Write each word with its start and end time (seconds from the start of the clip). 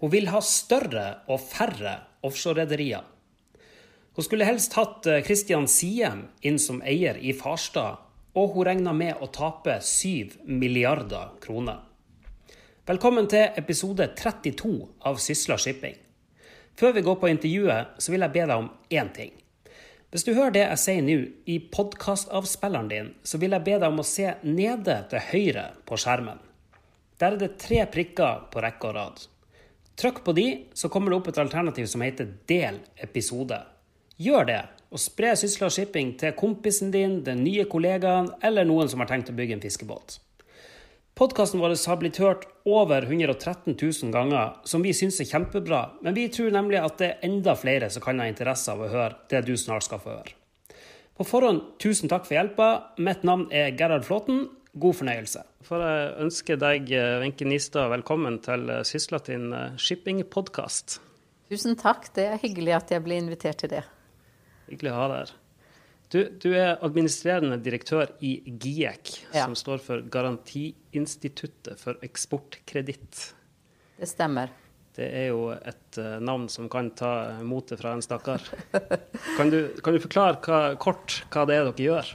Hun 0.00 0.10
vil 0.10 0.30
ha 0.32 0.40
større 0.40 1.06
og 1.28 1.42
færre 1.44 1.98
offshorerederier. 2.24 3.04
Hun 4.16 4.24
skulle 4.24 4.46
helst 4.48 4.72
hatt 4.78 5.04
Christian 5.26 5.66
Siem 5.68 6.22
inn 6.40 6.56
som 6.58 6.78
eier 6.80 7.18
i 7.20 7.34
Farstad, 7.36 7.98
og 8.32 8.54
hun 8.54 8.64
regner 8.64 8.96
med 8.96 9.20
å 9.20 9.28
tape 9.28 9.74
7 9.84 10.46
milliarder 10.48 11.34
kroner. 11.44 11.82
Velkommen 12.88 13.28
til 13.28 13.52
episode 13.60 14.06
32 14.16 14.70
av 15.04 15.20
Sysla 15.20 15.58
Shipping. 15.60 15.98
Før 16.80 16.94
vi 16.96 17.02
går 17.04 17.18
på 17.20 17.28
intervjuet, 17.28 17.90
så 18.00 18.14
vil 18.14 18.24
jeg 18.24 18.34
be 18.38 18.46
deg 18.46 18.54
om 18.56 18.70
én 18.88 19.10
ting. 19.12 19.34
Hvis 20.10 20.24
du 20.24 20.32
hører 20.32 20.54
det 20.54 20.62
jeg 20.62 20.80
sier 20.80 21.04
nå 21.04 21.18
i 21.44 21.58
podkastavspilleren 21.74 22.88
din, 22.88 23.12
så 23.22 23.36
vil 23.42 23.52
jeg 23.52 23.66
be 23.68 23.76
deg 23.76 23.92
om 23.92 24.00
å 24.00 24.06
se 24.06 24.32
nede 24.48 24.96
til 25.12 25.28
høyre 25.28 25.66
på 25.84 26.00
skjermen. 26.00 26.40
Der 27.20 27.36
er 27.36 27.44
det 27.44 27.58
tre 27.60 27.84
prikker 27.92 28.48
på 28.48 28.64
rekke 28.64 28.88
og 28.88 28.96
rad. 28.96 29.28
Trykk 30.00 30.22
på 30.24 30.32
de, 30.32 30.46
så 30.72 30.88
kommer 30.88 31.12
det 31.12 31.18
opp 31.18 31.26
et 31.28 31.38
alternativ 31.42 31.84
som 31.90 32.00
heter 32.00 32.30
Del 32.48 32.78
episode. 33.04 33.58
Gjør 34.16 34.46
det, 34.48 34.62
og 34.88 35.02
spre 35.02 35.34
Sysla 35.36 35.68
Shipping 35.68 36.14
til 36.20 36.32
kompisen 36.38 36.88
din, 36.94 37.18
den 37.26 37.42
nye 37.44 37.66
kollegaen 37.68 38.30
eller 38.44 38.64
noen 38.64 38.88
som 38.88 39.02
har 39.04 39.10
tenkt 39.10 39.28
å 39.28 39.36
bygge 39.36 39.58
en 39.58 39.64
fiskebåt. 39.64 40.16
Podkasten 41.20 41.60
vår 41.60 41.74
har 41.76 41.98
blitt 42.00 42.16
hørt 42.16 42.46
over 42.64 43.04
113 43.04 43.74
000 43.76 44.14
ganger, 44.14 44.54
som 44.64 44.80
vi 44.80 44.94
syns 44.96 45.20
er 45.20 45.28
kjempebra, 45.28 45.82
men 46.00 46.16
vi 46.16 46.30
tror 46.32 46.48
nemlig 46.54 46.80
at 46.80 46.96
det 46.96 47.10
er 47.10 47.26
enda 47.28 47.52
flere 47.60 47.90
som 47.92 48.00
kan 48.00 48.22
ha 48.22 48.28
interesse 48.30 48.72
av 48.72 48.80
å 48.80 48.88
høre 48.88 49.18
det 49.28 49.42
du 49.44 49.52
snart 49.60 49.84
skal 49.84 50.00
få 50.00 50.14
høre. 50.14 50.32
På 51.12 51.26
forhånd, 51.28 51.60
tusen 51.76 52.08
takk 52.08 52.24
for 52.24 52.38
hjelpa. 52.38 52.70
Mitt 52.96 53.26
navn 53.28 53.50
er 53.52 53.74
Gerhard 53.76 54.08
Flåten. 54.08 54.46
God 54.78 54.94
fornøyelse. 55.00 55.42
Får 55.66 55.82
jeg 55.82 56.10
ønske 56.22 56.56
deg, 56.60 56.90
Wenche 57.22 57.46
Nistad, 57.48 57.88
velkommen 57.90 58.36
til 58.44 58.70
Syslatin 58.86 59.50
shipping-podkast. 59.74 61.00
Tusen 61.50 61.74
takk. 61.74 62.06
Det 62.14 62.28
er 62.30 62.38
hyggelig 62.38 62.76
at 62.76 62.92
jeg 62.94 63.02
ble 63.02 63.18
invitert 63.18 63.58
til 63.64 63.72
det. 63.72 63.82
Hyggelig 64.70 64.92
å 64.92 64.98
ha 65.00 65.08
deg 65.10 65.24
her. 65.24 65.32
Du, 66.10 66.18
du, 66.42 66.48
er 66.54 66.78
administrerende 66.86 67.58
direktør 67.62 68.14
i 68.22 68.36
GIEK, 68.46 69.12
ja. 69.34 69.44
som 69.44 69.58
står 69.58 69.82
for 69.82 70.06
Garantiinstituttet 70.10 71.78
for 71.78 71.98
eksportkreditt. 72.06 73.26
Det 73.98 74.08
stemmer. 74.10 74.54
Det 74.94 75.06
er 75.06 75.28
jo 75.30 75.52
et 75.54 75.98
uh, 76.02 76.18
navn 76.22 76.48
som 76.50 76.70
kan 76.70 76.90
ta 76.98 77.12
motet 77.46 77.82
fra 77.82 77.94
en 77.94 78.02
stakkar. 78.02 78.42
Kan, 78.70 79.50
kan, 79.82 79.94
du 79.94 80.02
forklare 80.02 80.38
hva, 80.42 80.58
kort 80.82 81.22
hva 81.30 81.46
det 81.46 81.58
er 81.58 81.70
dere 81.70 81.86
gjør? 81.86 82.10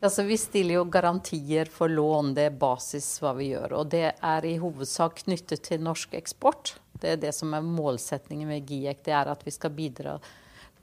Altså, 0.00 0.22
vi 0.28 0.36
stiller 0.38 0.74
jo 0.74 0.84
garantier 0.92 1.70
for 1.72 1.88
lån, 1.88 2.34
det 2.36 2.50
er 2.50 2.58
basis 2.60 3.08
hva 3.22 3.32
vi 3.38 3.50
gjør. 3.54 3.78
Og 3.80 3.92
det 3.94 4.10
er 4.12 4.44
i 4.44 4.58
hovedsak 4.60 5.22
knyttet 5.24 5.64
til 5.70 5.80
norsk 5.84 6.14
eksport. 6.18 6.74
Det 7.00 7.14
er 7.14 7.20
det 7.20 7.32
som 7.36 7.54
er 7.56 7.64
målsettingen 7.64 8.48
med 8.48 8.68
GIEK, 8.68 9.04
det 9.08 9.14
er 9.16 9.32
at 9.32 9.44
vi 9.46 9.54
skal 9.54 9.72
bidra 9.76 10.18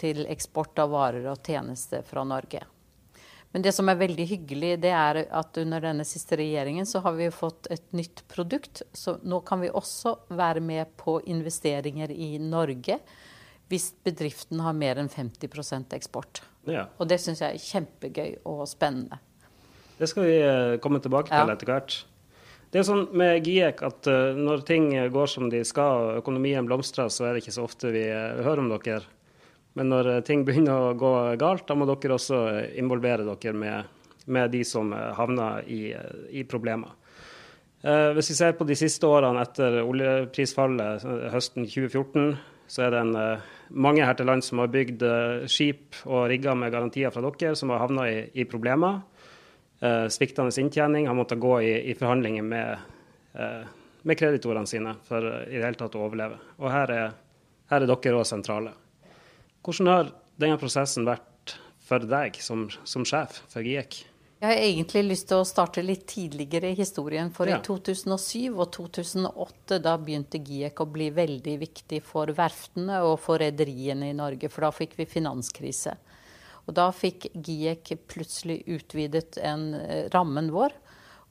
til 0.01 0.25
eksport 0.25 0.79
av 0.81 0.89
varer 0.93 1.27
og 1.29 1.45
tjenester 1.45 2.01
fra 2.05 2.25
Norge. 2.25 2.63
Men 3.53 3.61
det 3.61 3.75
som 3.77 3.89
er 3.89 3.99
veldig 3.99 4.25
hyggelig, 4.31 4.71
det 4.81 4.89
er 4.97 5.19
at 5.29 5.57
under 5.61 5.83
denne 5.83 6.05
siste 6.09 6.39
regjeringen 6.39 6.87
så 6.89 7.03
har 7.05 7.13
vi 7.13 7.29
fått 7.29 7.69
et 7.73 7.85
nytt 7.93 8.23
produkt. 8.33 8.81
Så 8.97 9.19
nå 9.21 9.43
kan 9.45 9.61
vi 9.61 9.69
også 9.69 10.15
være 10.33 10.63
med 10.65 10.95
på 10.97 11.19
investeringer 11.29 12.09
i 12.09 12.31
Norge 12.41 12.97
hvis 13.71 13.91
bedriften 14.05 14.61
har 14.63 14.75
mer 14.77 14.99
enn 15.01 15.11
50% 15.11 15.95
eksport. 15.97 16.43
Ja. 16.69 16.87
Og 16.97 17.09
det 17.09 17.19
syns 17.23 17.41
jeg 17.43 17.55
er 17.55 17.63
kjempegøy 17.63 18.35
og 18.49 18.65
spennende. 18.69 19.19
Det 19.99 20.09
skal 20.09 20.27
vi 20.27 20.35
eh, 20.41 20.75
komme 20.83 20.99
tilbake 21.03 21.31
til 21.31 21.51
ja. 21.51 21.55
etter 21.55 21.69
hvert. 21.69 21.97
Det 22.73 22.81
er 22.81 22.87
sånn 22.87 23.03
med 23.13 23.45
GIEK 23.45 23.83
at 23.85 24.07
uh, 24.09 24.33
når 24.33 24.63
ting 24.65 24.87
går 25.13 25.29
som 25.29 25.45
de 25.51 25.59
skal 25.67 26.07
og 26.07 26.21
økonomien 26.23 26.65
blomstrer, 26.65 27.11
så 27.13 27.27
er 27.27 27.35
det 27.35 27.43
ikke 27.43 27.53
så 27.53 27.67
ofte 27.67 27.91
vi 27.93 28.07
uh, 28.09 28.41
hører 28.41 28.63
om 28.63 28.71
dere. 28.73 29.03
Men 29.73 29.89
når 29.89 30.09
eh, 30.15 30.23
ting 30.25 30.43
begynner 30.47 30.89
å 30.89 30.97
gå 30.97 31.13
galt, 31.41 31.67
da 31.67 31.77
må 31.77 31.89
dere 31.89 32.17
også 32.17 32.43
involvere 32.79 33.27
dere 33.27 33.57
med, 33.57 33.93
med 34.25 34.53
de 34.53 34.63
som 34.67 34.93
eh, 34.93 35.09
havner 35.17 35.63
i, 35.67 35.85
eh, 35.97 36.27
i 36.41 36.47
problemer. 36.47 36.99
Hvis 37.83 38.29
vi 38.31 38.35
ser 38.37 38.53
på 38.55 38.63
de 38.63 38.77
siste 38.79 39.03
årene 39.03 39.41
etter 39.43 39.81
oljeprisfallet 39.81 41.01
høsten 41.33 41.65
2014, 41.67 42.29
så 42.67 42.85
er 42.85 42.93
det 42.93 43.01
en, 43.03 43.15
mange 43.73 44.05
her 44.05 44.15
til 44.17 44.27
land 44.29 44.43
som 44.45 44.61
har 44.61 44.71
bygd 44.73 45.03
skip 45.49 45.97
og 46.05 46.27
rigger 46.31 46.55
med 46.57 46.71
garantier 46.73 47.13
fra 47.13 47.23
dere, 47.25 47.55
som 47.57 47.71
har 47.73 47.81
havna 47.81 48.05
i, 48.09 48.19
i, 48.37 48.45
problemer. 48.49 49.01
Sviktende 50.13 50.53
inntjening, 50.61 51.07
har 51.09 51.17
måttet 51.17 51.41
gå 51.41 51.55
i, 51.65 51.73
i 51.89 51.95
forhandlinger 51.97 52.45
med, 52.45 52.93
med 54.05 54.19
kreditorene 54.19 54.69
sine 54.69 54.93
for 55.07 55.25
i 55.25 55.57
det 55.57 55.65
hele 55.65 55.79
tatt 55.79 55.97
å 55.97 56.05
overleve. 56.05 56.37
Og 56.61 56.69
her 56.71 56.93
er, 56.93 57.17
her 57.73 57.83
er 57.83 57.89
dere 57.89 58.21
òg 58.21 58.29
sentrale. 58.29 58.75
Hvordan 59.63 59.91
har 59.91 60.13
denne 60.39 60.61
prosessen 60.61 61.07
vært 61.07 61.57
for 61.83 62.03
deg 62.07 62.39
som, 62.43 62.67
som 62.87 63.05
sjef 63.07 63.41
for 63.51 63.65
GIEK? 63.65 64.03
Jeg 64.43 64.49
har 64.49 64.59
egentlig 64.59 65.05
lyst 65.05 65.29
til 65.29 65.39
å 65.39 65.47
starte 65.47 65.79
litt 65.85 66.01
tidligere 66.11 66.73
i 66.73 66.75
historien. 66.75 67.29
For 67.31 67.47
ja. 67.47 67.61
i 67.61 67.63
2007 67.63 68.49
og 68.59 68.73
2008 68.75 69.77
da 69.79 69.93
begynte 69.95 70.41
GIEK 70.43 70.81
å 70.83 70.87
bli 70.91 71.07
veldig 71.15 71.53
viktig 71.61 72.01
for 72.03 72.27
verftene 72.35 72.97
og 73.07 73.21
for 73.23 73.39
rederiene 73.39 74.09
i 74.11 74.17
Norge. 74.17 74.49
For 74.51 74.67
da 74.67 74.73
fikk 74.75 74.97
vi 74.99 75.07
finanskrise. 75.07 75.95
Og 76.67 76.75
da 76.75 76.89
fikk 76.91 77.29
GIEK 77.31 77.93
plutselig 78.11 78.65
utvidet 78.67 79.39
en, 79.39 79.63
eh, 79.79 80.09
rammen 80.11 80.51
vår. 80.51 80.75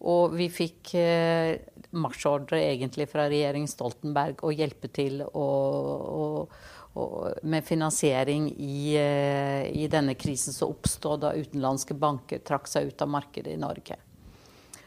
Og 0.09 0.33
vi 0.41 0.49
fikk 0.49 0.95
eh, 0.97 1.61
marsjordre 1.93 2.65
egentlig 2.65 3.11
fra 3.13 3.29
regjeringen 3.29 3.69
Stoltenberg 3.69 4.41
å 4.41 4.57
hjelpe 4.57 4.89
til 4.89 5.21
å, 5.21 5.49
å 6.17 6.25
med 7.43 7.65
finansiering 7.65 8.51
i, 8.57 8.97
eh, 8.97 9.65
i, 9.73 9.89
denne 9.89 10.15
krisen 10.15 10.53
som 10.53 10.75
oppstod 10.75 11.23
da 11.25 11.33
utenlandske 11.33 11.95
banker 11.97 12.43
trakk 12.45 12.69
seg 12.69 12.91
ut 12.91 13.03
av 13.03 13.09
markedet 13.09 13.55
i 13.55 13.61
Norge. 13.61 13.97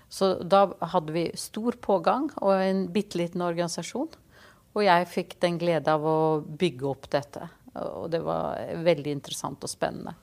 Så 0.09 0.35
da 0.43 0.67
hadde 0.93 1.15
vi 1.15 1.25
stor 1.35 1.77
pågang 1.81 2.29
og 2.41 2.53
en 2.53 2.85
bitte 2.93 3.17
liten 3.17 3.41
organisasjon. 3.41 4.13
Og 4.75 4.83
jeg 4.83 5.07
fikk 5.09 5.37
den 5.41 5.57
glede 5.57 5.91
av 5.91 6.05
å 6.05 6.19
bygge 6.45 6.87
opp 6.87 7.09
dette. 7.09 7.47
Og 7.73 8.09
det 8.11 8.21
var 8.23 8.59
veldig 8.85 9.11
interessant 9.17 9.63
og 9.65 9.71
spennende. 9.71 10.13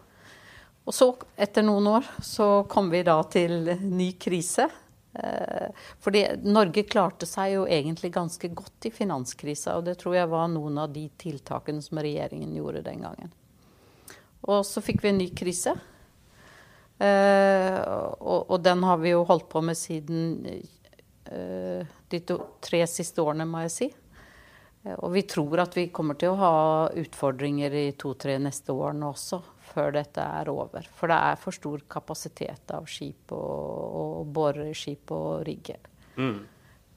Og 0.86 0.94
så, 0.94 1.08
etter 1.36 1.64
noen 1.66 1.86
år, 1.98 2.06
så 2.22 2.64
kom 2.70 2.90
vi 2.90 3.02
da 3.06 3.16
til 3.30 3.70
ny 3.82 4.12
krise. 4.22 4.68
Eh, 5.14 5.68
fordi 6.00 6.26
Norge 6.42 6.82
klarte 6.82 7.26
seg 7.28 7.52
jo 7.56 7.64
egentlig 7.68 8.12
ganske 8.14 8.48
godt 8.48 8.88
i 8.88 8.92
finanskrisa, 8.94 9.76
og 9.76 9.84
det 9.84 9.98
tror 10.00 10.16
jeg 10.16 10.30
var 10.32 10.48
noen 10.48 10.78
av 10.80 10.92
de 10.92 11.04
tiltakene 11.20 11.84
som 11.84 12.00
regjeringen 12.00 12.54
gjorde 12.56 12.84
den 12.86 13.04
gangen. 13.04 13.32
Og 14.48 14.64
så 14.66 14.82
fikk 14.82 15.02
vi 15.04 15.12
en 15.12 15.20
ny 15.20 15.28
krise. 15.36 15.76
Eh, 17.02 17.78
og, 18.22 18.56
den 18.62 18.82
har 18.86 19.00
vi 19.02 19.12
jo 19.12 19.24
holdt 19.26 19.48
på 19.52 19.62
med 19.64 19.78
siden 19.78 20.46
eh, 20.46 21.92
de 22.08 22.22
tre 22.62 22.84
siste 22.86 23.22
årene, 23.22 23.46
må 23.48 23.66
jeg 23.66 23.74
si. 23.74 23.90
Og 24.96 25.12
vi 25.14 25.22
tror 25.30 25.60
at 25.62 25.76
vi 25.78 25.92
kommer 25.94 26.16
til 26.18 26.32
å 26.32 26.38
ha 26.40 26.54
utfordringer 26.98 27.74
i 27.78 27.84
to-tre 27.94 28.34
neste 28.42 28.74
årene 28.74 29.12
også 29.12 29.38
før 29.72 29.94
dette 29.96 30.22
er 30.22 30.50
over. 30.52 30.86
For 30.96 31.10
det 31.10 31.18
er 31.18 31.40
for 31.40 31.56
stor 31.56 31.84
kapasitet 31.90 32.74
av 32.76 32.88
skip 32.90 33.34
og, 33.36 33.98
og 34.02 34.32
boreskip 34.36 35.12
og 35.16 35.46
rigger. 35.48 35.80
Mm. 36.16 36.40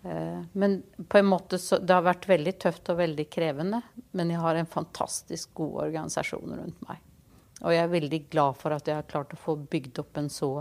Eh, 0.06 0.41
men 0.52 0.84
på 1.08 1.18
en 1.18 1.25
måte 1.25 1.58
så, 1.58 1.80
det 1.80 1.94
har 1.94 2.06
vært 2.06 2.28
veldig 2.30 2.53
tøft 2.62 2.91
og 2.94 3.00
veldig 3.02 3.25
krevende. 3.31 3.81
Men 4.12 4.34
jeg 4.34 4.41
har 4.44 4.59
en 4.59 4.69
fantastisk 4.69 5.53
god 5.58 5.81
organisasjon 5.88 6.58
rundt 6.59 6.88
meg. 6.88 7.02
Og 7.63 7.74
jeg 7.74 7.84
er 7.86 7.94
veldig 7.94 8.22
glad 8.30 8.58
for 8.59 8.75
at 8.75 8.88
jeg 8.88 9.00
har 9.00 9.07
klart 9.10 9.33
å 9.33 9.39
få 9.39 9.56
bygd 9.57 10.01
opp 10.04 10.19
en 10.19 10.30
så 10.30 10.51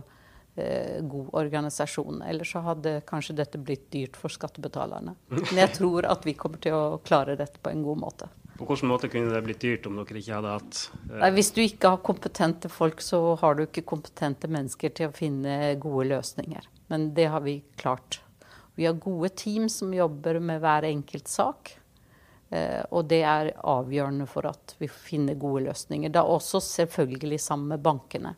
eh, 0.56 1.02
god 1.02 1.32
organisasjon. 1.36 2.22
Ellers 2.24 2.54
så 2.54 2.62
hadde 2.64 3.00
kanskje 3.08 3.36
dette 3.42 3.60
blitt 3.60 3.90
dyrt 3.92 4.16
for 4.16 4.32
skattebetalerne. 4.32 5.16
Men 5.34 5.60
jeg 5.64 5.74
tror 5.76 6.08
at 6.08 6.24
vi 6.26 6.36
kommer 6.38 6.62
til 6.62 6.78
å 6.78 7.02
klare 7.04 7.36
dette 7.40 7.60
på 7.60 7.74
en 7.74 7.84
god 7.84 8.02
måte. 8.06 8.30
På 8.58 8.68
hvilken 8.68 8.90
måte 8.90 9.10
kunne 9.10 9.32
det 9.34 9.42
blitt 9.42 9.62
dyrt 9.64 9.86
om 9.90 9.96
dere 9.98 10.20
ikke 10.20 10.36
hadde 10.36 10.52
hatt 10.54 10.82
eh... 11.10 11.30
Hvis 11.34 11.50
du 11.56 11.62
ikke 11.64 11.90
har 11.94 12.04
kompetente 12.06 12.70
folk, 12.70 13.02
så 13.02 13.34
har 13.40 13.56
du 13.56 13.64
ikke 13.64 13.86
kompetente 13.94 14.50
mennesker 14.50 14.94
til 14.94 15.10
å 15.10 15.16
finne 15.16 15.74
gode 15.82 16.06
løsninger. 16.12 16.68
Men 16.92 17.08
det 17.16 17.26
har 17.32 17.42
vi 17.42 17.58
klart. 17.80 18.20
Vi 18.78 18.86
har 18.86 19.00
gode 19.02 19.32
team 19.38 19.66
som 19.68 19.94
jobber 19.94 20.38
med 20.38 20.62
hver 20.62 20.86
enkelt 20.86 21.30
sak. 21.30 21.74
Eh, 22.54 22.82
og 22.90 23.08
det 23.10 23.22
er 23.26 23.52
avgjørende 23.58 24.26
for 24.30 24.46
at 24.50 24.76
vi 24.78 24.90
finner 24.90 25.38
gode 25.38 25.64
løsninger. 25.68 26.12
Er 26.14 26.22
også 26.36 26.62
selvfølgelig 26.62 27.40
sammen 27.42 27.74
med 27.74 27.82
bankene. 27.82 28.34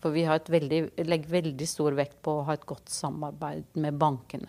For 0.00 0.14
vi 0.14 0.24
veldig, 0.24 0.80
legger 1.04 1.34
veldig 1.34 1.68
stor 1.68 1.98
vekt 1.98 2.20
på 2.24 2.38
å 2.38 2.46
ha 2.48 2.56
et 2.56 2.66
godt 2.68 2.88
samarbeid 2.92 3.76
med 3.82 3.98
bankene. 4.00 4.48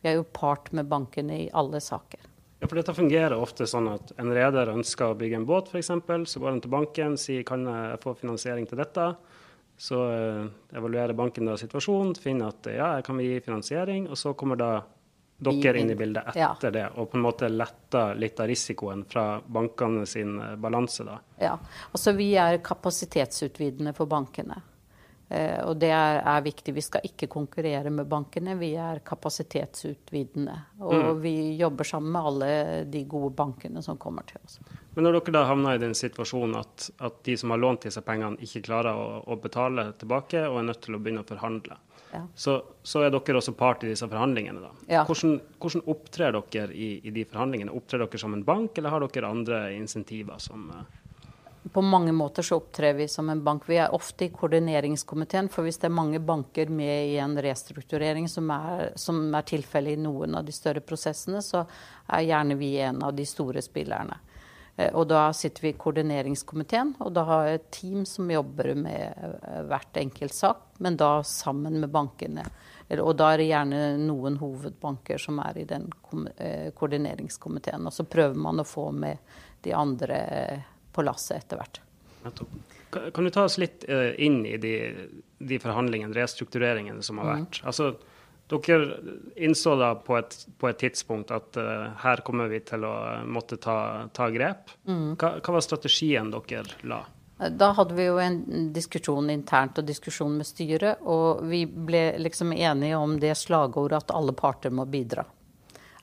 Vi 0.00 0.08
er 0.12 0.20
jo 0.20 0.24
part 0.24 0.70
med 0.72 0.88
bankene 0.88 1.42
i 1.44 1.50
alle 1.52 1.80
saker. 1.82 2.27
For 2.68 2.78
dette 2.78 2.94
fungerer 2.94 3.36
ofte 3.36 3.66
sånn 3.68 3.88
at 3.94 4.12
en 4.20 4.30
reder 4.36 4.72
ønsker 4.74 5.12
å 5.12 5.18
bygge 5.18 5.40
en 5.40 5.48
båt, 5.48 5.72
f.eks. 5.72 5.90
Så 6.28 6.42
går 6.42 6.52
han 6.52 6.62
til 6.64 6.74
banken 6.74 7.16
og 7.16 7.22
sier 7.22 7.46
kan 7.48 7.64
jeg 7.66 8.00
få 8.04 8.14
finansiering 8.20 8.68
til 8.68 8.80
dette. 8.82 9.08
Så 9.78 9.98
uh, 10.10 10.46
evaluerer 10.74 11.14
banken 11.16 11.46
da 11.46 11.56
situasjonen, 11.58 12.16
finner 12.18 12.50
at 12.50 12.66
ja, 12.72 12.92
jeg 12.98 13.06
kan 13.06 13.20
gi 13.22 13.40
finansiering. 13.44 14.08
Og 14.10 14.18
så 14.18 14.34
kommer 14.38 14.58
da 14.58 14.72
dere 15.38 15.78
inn 15.78 15.90
i 15.90 15.94
bildet 15.94 16.32
etter 16.32 16.40
ja. 16.66 16.70
det, 16.74 16.86
og 16.98 17.12
på 17.12 17.18
en 17.18 17.22
måte 17.22 17.48
letter 17.50 18.16
litt 18.18 18.40
av 18.42 18.48
risikoen 18.50 19.04
fra 19.06 19.26
bankene 19.46 20.06
sin 20.06 20.34
eh, 20.42 20.56
balanse, 20.58 21.06
da? 21.06 21.20
Ja. 21.38 21.52
Altså 21.92 22.14
vi 22.18 22.32
er 22.34 22.58
kapasitetsutvidende 22.64 23.94
for 23.94 24.10
bankene. 24.10 24.58
Eh, 25.28 25.60
og 25.68 25.76
det 25.76 25.90
er, 25.92 26.22
er, 26.22 26.40
viktig. 26.44 26.72
Vi 26.74 26.82
skal 26.84 27.04
ikke 27.04 27.28
konkurrere 27.28 27.90
med 27.92 28.08
bankene, 28.08 28.54
vi 28.56 28.72
er 28.80 29.02
kapasitetsutvidende. 29.04 30.54
Og 30.80 30.94
mm. 30.94 31.20
vi 31.20 31.34
jobber 31.60 31.84
sammen 31.84 32.14
med 32.14 32.28
alle 32.30 32.52
de 32.88 33.02
gode 33.04 33.34
bankene 33.36 33.82
som 33.84 33.98
kommer 34.00 34.24
til 34.28 34.40
oss. 34.44 34.56
Men 34.94 35.04
når 35.04 35.18
dere 35.18 35.34
da 35.36 35.42
havner 35.50 35.76
i 35.76 35.82
den 35.82 35.92
situasjonen 35.94 36.56
at, 36.62 36.88
at 37.04 37.20
de 37.28 37.36
som 37.38 37.52
har 37.52 37.60
lånt 37.60 37.84
disse 37.84 38.00
pengene, 38.06 38.40
ikke 38.44 38.64
klarer 38.70 38.96
å, 38.96 39.20
å, 39.28 39.36
betale 39.38 39.90
tilbake 40.00 40.46
og 40.48 40.62
er 40.62 40.70
nødt 40.70 40.80
til 40.86 40.96
å 40.96 41.02
begynne 41.02 41.22
å 41.26 41.28
forhandle, 41.28 41.76
ja. 42.14 42.22
så, 42.34 42.56
så, 42.80 43.04
er 43.04 43.12
dere 43.12 43.42
også 43.42 43.52
part 43.58 43.84
i 43.84 43.92
disse 43.92 44.08
forhandlingene. 44.08 44.64
da. 44.64 44.72
Ja. 44.88 45.02
Hvordan, 45.04 45.36
hvordan, 45.60 45.84
opptrer 45.92 46.40
dere 46.40 46.72
i, 46.72 46.94
i, 47.02 47.12
de 47.12 47.26
forhandlingene? 47.28 47.76
Opptrer 47.76 48.06
dere 48.06 48.22
som 48.24 48.32
en 48.32 48.46
bank, 48.48 48.80
eller 48.80 48.96
har 48.96 49.04
dere 49.04 49.34
andre 49.36 49.60
insentiver 49.76 50.40
som 50.40 50.72
uh 50.72 51.04
på 51.72 51.82
mange 51.82 52.12
måter 52.12 52.42
så 52.42 52.58
opptrer 52.60 52.94
vi 52.94 53.08
som 53.08 53.30
en 53.30 53.42
bank. 53.44 53.66
Vi 53.68 53.76
er 53.80 53.94
ofte 53.94 54.26
i 54.26 54.32
koordineringskomiteen, 54.34 55.48
for 55.52 55.66
hvis 55.66 55.80
det 55.82 55.88
er 55.88 55.96
mange 55.96 56.20
banker 56.20 56.70
med 56.70 57.12
i 57.12 57.18
en 57.22 57.36
restrukturering, 57.42 58.28
som 58.28 58.50
er, 58.54 58.92
som 58.96 59.20
er 59.34 59.46
tilfellet 59.48 59.98
i 59.98 60.02
noen 60.02 60.38
av 60.38 60.46
de 60.46 60.54
større 60.54 60.84
prosessene, 60.84 61.42
så 61.44 61.64
er 62.06 62.26
gjerne 62.28 62.58
vi 62.60 62.76
en 62.84 63.02
av 63.02 63.14
de 63.16 63.26
store 63.28 63.62
spillerne. 63.64 64.20
Eh, 64.78 64.94
og 64.94 65.08
da 65.10 65.28
sitter 65.34 65.66
vi 65.66 65.72
i 65.72 65.78
koordineringskomiteen, 65.78 66.94
og 67.02 67.12
da 67.16 67.26
har 67.28 67.46
jeg 67.46 67.58
et 67.58 67.68
team 67.74 68.06
som 68.06 68.30
jobber 68.30 68.72
med 68.78 69.02
eh, 69.02 69.60
hvert 69.68 70.00
enkelt 70.00 70.36
sak, 70.36 70.64
men 70.78 70.96
da 70.96 71.18
sammen 71.26 71.80
med 71.82 71.90
bankene. 71.94 72.46
Og 73.02 73.12
da 73.18 73.32
er 73.34 73.42
det 73.42 73.50
gjerne 73.50 73.82
noen 74.00 74.38
hovedbanker 74.40 75.20
som 75.20 75.42
er 75.44 75.58
i 75.60 75.66
den 75.68 75.90
eh, 76.38 76.70
koordineringskomiteen. 76.72 77.84
Og 77.84 77.92
så 77.92 78.06
prøver 78.08 78.38
man 78.38 78.62
å 78.62 78.68
få 78.68 78.88
med 78.96 79.18
de 79.66 79.74
andre 79.76 80.22
på 80.98 81.06
lasset 81.06 81.44
etter 81.44 81.62
hvert. 81.62 81.80
Kan 83.14 83.24
du 83.24 83.30
ta 83.30 83.44
oss 83.46 83.58
litt 83.60 83.84
eh, 83.88 84.14
inn 84.18 84.42
i 84.46 84.56
de, 84.60 84.74
de 85.38 85.58
forhandlingene, 85.62 86.14
restruktureringene 86.16 87.04
som 87.04 87.20
har 87.22 87.28
mm. 87.28 87.34
vært? 87.34 87.60
Mm. 87.60 87.68
Altså, 87.70 87.90
dere 88.48 88.96
innså 89.36 89.76
da 89.76 89.92
på 90.00 90.16
et, 90.18 90.34
på 90.58 90.70
et 90.70 90.80
tidspunkt 90.80 91.30
at 91.36 91.58
uh, 91.60 91.92
her 92.00 92.22
kommer 92.24 92.48
vi 92.48 92.62
til 92.64 92.86
å 92.88 92.94
måtte 93.28 93.58
ta, 93.60 94.08
ta 94.16 94.30
grep. 94.32 94.72
Mm. 94.88 95.14
Hva, 95.20 95.34
hva, 95.36 95.56
var 95.58 95.64
strategien 95.64 96.32
dere 96.32 96.64
la? 96.88 97.02
Da 97.38 97.70
hadde 97.76 97.94
vi 97.94 98.08
jo 98.08 98.16
en 98.18 98.72
diskusjon 98.74 99.28
internt 99.30 99.78
og 99.78 99.86
diskusjon 99.86 100.40
med 100.40 100.48
styret, 100.48 101.04
og 101.04 101.44
vi 101.46 101.66
ble 101.68 102.16
liksom 102.18 102.54
enige 102.56 102.98
om 102.98 103.18
det 103.20 103.36
slagordet 103.38 104.00
at 104.00 104.16
alle 104.16 104.34
parter 104.34 104.74
må 104.74 104.88
bidra. 104.90 105.22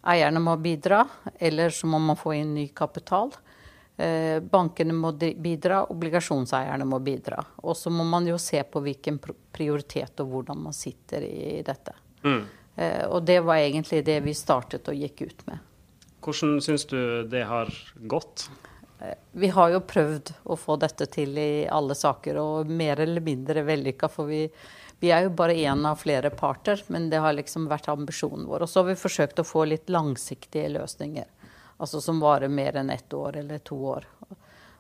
Eierne 0.06 0.40
må 0.40 0.54
bidra, 0.62 1.02
eller 1.42 1.74
så 1.74 1.90
må 1.90 2.00
man 2.00 2.16
få 2.16 2.38
inn 2.38 2.54
ny 2.56 2.68
kapital. 2.78 3.34
Eh, 3.98 4.40
bankene 4.40 4.94
må 4.94 5.14
bidra, 5.16 5.86
obligasjonseierne 5.92 6.86
må 6.86 7.00
bidra. 7.00 7.40
Og 7.64 7.78
så 7.80 7.90
må 7.94 8.04
man 8.04 8.28
jo 8.28 8.38
se 8.42 8.60
på 8.64 8.82
hvilken 8.84 9.22
prioritet 9.56 10.20
og 10.20 10.34
hvordan 10.34 10.66
man 10.68 10.76
sitter 10.76 11.24
i 11.24 11.62
dette. 11.64 11.96
Mm. 12.26 12.44
Eh, 12.76 13.06
og 13.08 13.24
det 13.24 13.40
var 13.48 13.64
egentlig 13.64 14.04
det 14.06 14.20
vi 14.26 14.36
startet 14.36 14.92
og 14.92 15.00
gikk 15.00 15.28
ut 15.30 15.48
med. 15.48 15.64
Hvordan 16.26 16.60
syns 16.66 16.88
du 16.92 17.00
det 17.32 17.46
har 17.48 17.72
gått? 18.12 18.50
Eh, 19.00 19.16
vi 19.32 19.52
har 19.56 19.72
jo 19.72 19.84
prøvd 19.88 20.34
å 20.44 20.58
få 20.60 20.76
dette 20.82 21.08
til 21.12 21.38
i 21.40 21.68
alle 21.72 21.96
saker, 21.96 22.40
og 22.42 22.72
mer 22.72 23.00
eller 23.00 23.24
mindre 23.24 23.64
vellykka. 23.64 24.10
For 24.12 24.28
vi, 24.28 24.44
vi 25.00 25.14
er 25.16 25.30
jo 25.30 25.36
bare 25.40 25.56
én 25.56 25.88
av 25.88 26.04
flere 26.04 26.34
parter, 26.36 26.84
men 26.92 27.08
det 27.14 27.24
har 27.24 27.38
liksom 27.38 27.70
vært 27.72 27.88
ambisjonen 27.94 28.48
vår. 28.50 28.66
Og 28.66 28.72
så 28.72 28.84
har 28.84 28.92
vi 28.92 29.00
forsøkt 29.00 29.40
å 29.40 29.48
få 29.48 29.64
litt 29.72 29.88
langsiktige 29.94 30.74
løsninger. 30.76 31.32
Altså 31.78 32.02
som 32.02 32.20
varer 32.24 32.52
mer 32.52 32.78
enn 32.80 32.90
ett 32.90 33.14
år 33.14 33.38
eller 33.42 33.64
to 33.68 33.78
år. 33.92 34.06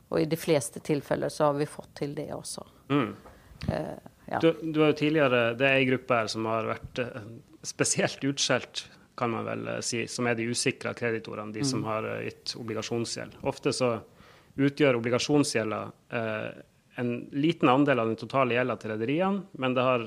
Og 0.07 0.19
i 0.21 0.25
de 0.29 0.37
fleste 0.39 0.79
tilfeller 0.79 1.29
så 1.33 1.49
har 1.49 1.57
vi 1.59 1.67
fått 1.67 1.95
til 1.99 2.13
det 2.15 2.29
også. 2.33 2.65
Mm. 2.89 3.15
Eh, 3.67 3.95
ja. 4.25 4.39
du, 4.41 4.51
du 4.61 4.79
har 4.81 4.93
jo 4.93 4.99
tidligere, 4.99 5.53
Det 5.53 5.67
er 5.67 5.79
ei 5.79 5.87
gruppe 5.89 6.19
her 6.21 6.29
som 6.31 6.45
har 6.49 6.69
vært 6.69 7.01
eh, 7.01 7.25
spesielt 7.65 8.23
utskjelt, 8.23 8.85
kan 9.17 9.33
man 9.33 9.47
vel 9.47 9.67
eh, 9.73 9.81
si, 9.85 10.05
som 10.11 10.29
er 10.29 10.37
de 10.37 10.47
usikra 10.51 10.93
kreditorene, 10.93 11.53
de 11.55 11.65
mm. 11.65 11.69
som 11.71 11.83
har 11.89 12.07
gitt 12.23 12.55
obligasjonsgjeld. 12.59 13.41
Ofte 13.49 13.73
så 13.75 13.97
utgjør 14.55 15.01
obligasjonsgjelda 15.01 15.81
eh, 16.15 16.49
en 16.95 17.11
liten 17.35 17.69
andel 17.69 17.99
av 17.99 18.07
den 18.07 18.19
totale 18.19 18.55
gjelda 18.55 18.77
til 18.79 18.93
rederiene, 18.93 19.43
men 19.59 19.75
det 19.75 19.83
har 19.83 20.05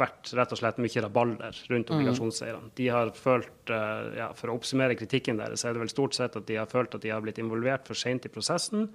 vært 0.00 0.32
rett 0.36 0.52
og 0.54 0.60
slett 0.60 0.80
mye 0.82 1.02
rabalder 1.04 1.62
rundt 1.70 1.90
mm. 1.90 1.94
obligasjonseierne. 1.96 2.72
De 2.78 2.88
har 2.92 3.12
følt, 3.16 3.72
eh, 3.74 4.10
ja, 4.20 4.28
For 4.38 4.50
å 4.50 4.58
oppsummere 4.58 4.98
kritikken 4.98 5.40
deres, 5.40 5.64
er 5.64 5.74
det 5.74 5.84
vel 5.84 5.92
stort 5.92 6.16
sett 6.16 6.36
at 6.38 6.46
de 6.48 6.58
har 6.60 6.70
følt 6.70 6.94
at 6.94 7.04
de 7.04 7.12
har 7.12 7.22
blitt 7.24 7.40
involvert 7.42 7.88
for 7.88 7.98
sent 7.98 8.28
i 8.28 8.32
prosessen. 8.32 8.88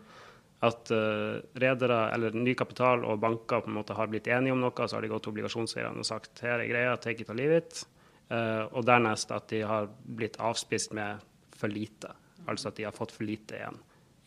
At 0.64 0.90
uh, 0.96 1.42
redere 1.60 1.98
eller 2.16 2.34
ny 2.34 2.54
kapital 2.58 3.04
og 3.06 3.20
banker 3.22 3.60
på 3.62 3.70
en 3.70 3.76
måte 3.76 3.94
har 3.98 4.08
blitt 4.10 4.30
enige 4.32 4.56
om 4.56 4.62
noe, 4.64 4.88
så 4.88 4.96
har 4.96 5.04
de 5.04 5.10
gått 5.12 5.26
til 5.28 5.34
obligasjonseierne 5.34 6.00
og 6.00 6.08
sagt 6.08 6.40
her 6.46 6.64
er 6.64 6.70
greia, 6.70 6.96
take 6.98 7.22
it 7.22 7.30
or 7.30 7.38
leave 7.38 7.60
it. 7.60 7.82
Uh, 8.32 8.64
og 8.72 8.86
dernest 8.88 9.34
at 9.36 9.50
de 9.52 9.60
har 9.68 9.92
blitt 10.06 10.40
avspist 10.42 10.96
med 10.96 11.22
for 11.54 11.70
lite. 11.70 12.14
Altså 12.48 12.72
at 12.72 12.80
de 12.80 12.88
har 12.88 12.96
fått 12.96 13.14
for 13.14 13.28
lite 13.28 13.60
igjen. 13.60 13.78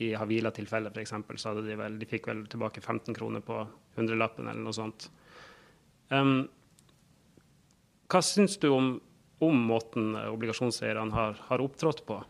I 0.05 0.13
Havila-tilfellet 0.15 0.95
f.eks. 0.95 1.17
så 1.41 1.51
hadde 1.51 1.65
de 1.67 1.79
vel, 1.81 1.97
de 1.99 2.07
fikk 2.07 2.29
vel 2.31 2.45
tilbake 2.51 2.85
15 2.85 3.17
kroner 3.17 3.43
på 3.43 3.65
hundrelappen 3.97 4.47
eller 4.47 4.63
noe 4.63 4.77
sånt. 4.77 5.09
Um, 6.09 6.49
hva 8.09 8.23
syns 8.25 8.57
du 8.61 8.71
om, 8.73 8.93
om 9.45 9.65
måten 9.69 10.15
obligasjonseierne 10.17 11.13
har, 11.15 11.41
har, 11.51 11.65
opptrådt 11.65 12.05
på? 12.09 12.23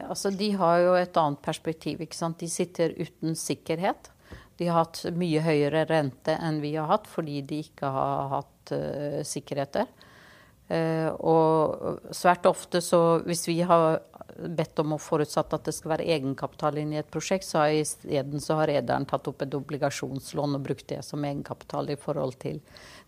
Altså, 0.00 0.32
de 0.34 0.50
har 0.58 0.80
jo 0.82 0.96
et 0.98 1.16
annet 1.20 1.42
perspektiv. 1.44 2.00
ikke 2.02 2.16
sant? 2.16 2.40
De 2.40 2.48
sitter 2.50 2.96
uten 2.98 3.36
sikkerhet. 3.38 4.10
De 4.58 4.68
har 4.68 4.82
hatt 4.82 5.04
mye 5.16 5.40
høyere 5.44 5.86
rente 5.88 6.34
enn 6.36 6.60
vi 6.64 6.74
har 6.76 6.88
hatt, 6.90 7.06
fordi 7.08 7.40
de 7.46 7.62
ikke 7.64 7.88
har 7.94 8.32
hatt 8.34 8.72
uh, 8.74 9.20
sikkerheter. 9.24 9.86
Uh, 10.70 11.08
og 11.26 12.14
svært 12.14 12.46
ofte 12.46 12.82
så 12.84 13.20
hvis 13.26 13.46
vi 13.48 13.60
har 13.66 14.00
bedt 14.48 14.78
om 14.82 14.94
og 14.96 15.02
forutsatt 15.02 15.54
at 15.56 15.68
det 15.68 15.74
skal 15.76 15.94
være 15.94 16.08
egenkapital 16.16 16.78
inn 16.80 16.94
i 16.94 17.00
et 17.00 17.10
prosjekt, 17.12 17.46
så 17.48 17.64
har 17.64 17.76
isteden 17.76 18.42
så 18.42 18.56
har 18.60 18.70
rederen 18.72 19.06
tatt 19.08 19.28
opp 19.30 19.44
et 19.44 19.54
obligasjonslån 19.56 20.58
og 20.58 20.64
brukt 20.64 20.88
det 20.92 21.02
som 21.06 21.24
egenkapital 21.24 21.92
i 21.92 21.98
forhold 22.00 22.38
til 22.42 22.60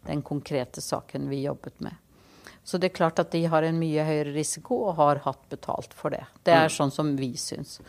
den 0.06 0.23
konkrete 0.26 0.85
saken 0.85 1.28
vi 1.30 1.45
jobbet 1.47 1.80
med. 1.80 1.99
Så 2.64 2.78
det 2.78 2.92
er 2.92 2.97
klart 2.97 3.18
at 3.18 3.33
de 3.33 3.42
har 3.50 3.64
en 3.66 3.78
mye 3.78 4.04
høyere 4.06 4.35
risiko 4.37 4.85
og 4.87 4.97
har 5.00 5.23
hatt 5.25 5.42
betalt 5.50 5.95
for 5.99 6.14
det. 6.14 6.23
Det 6.47 6.54
er 6.54 6.68
mm. 6.68 6.76
sånn 6.76 6.95
som 6.95 7.14
vi 7.18 7.33
syns. 7.40 7.80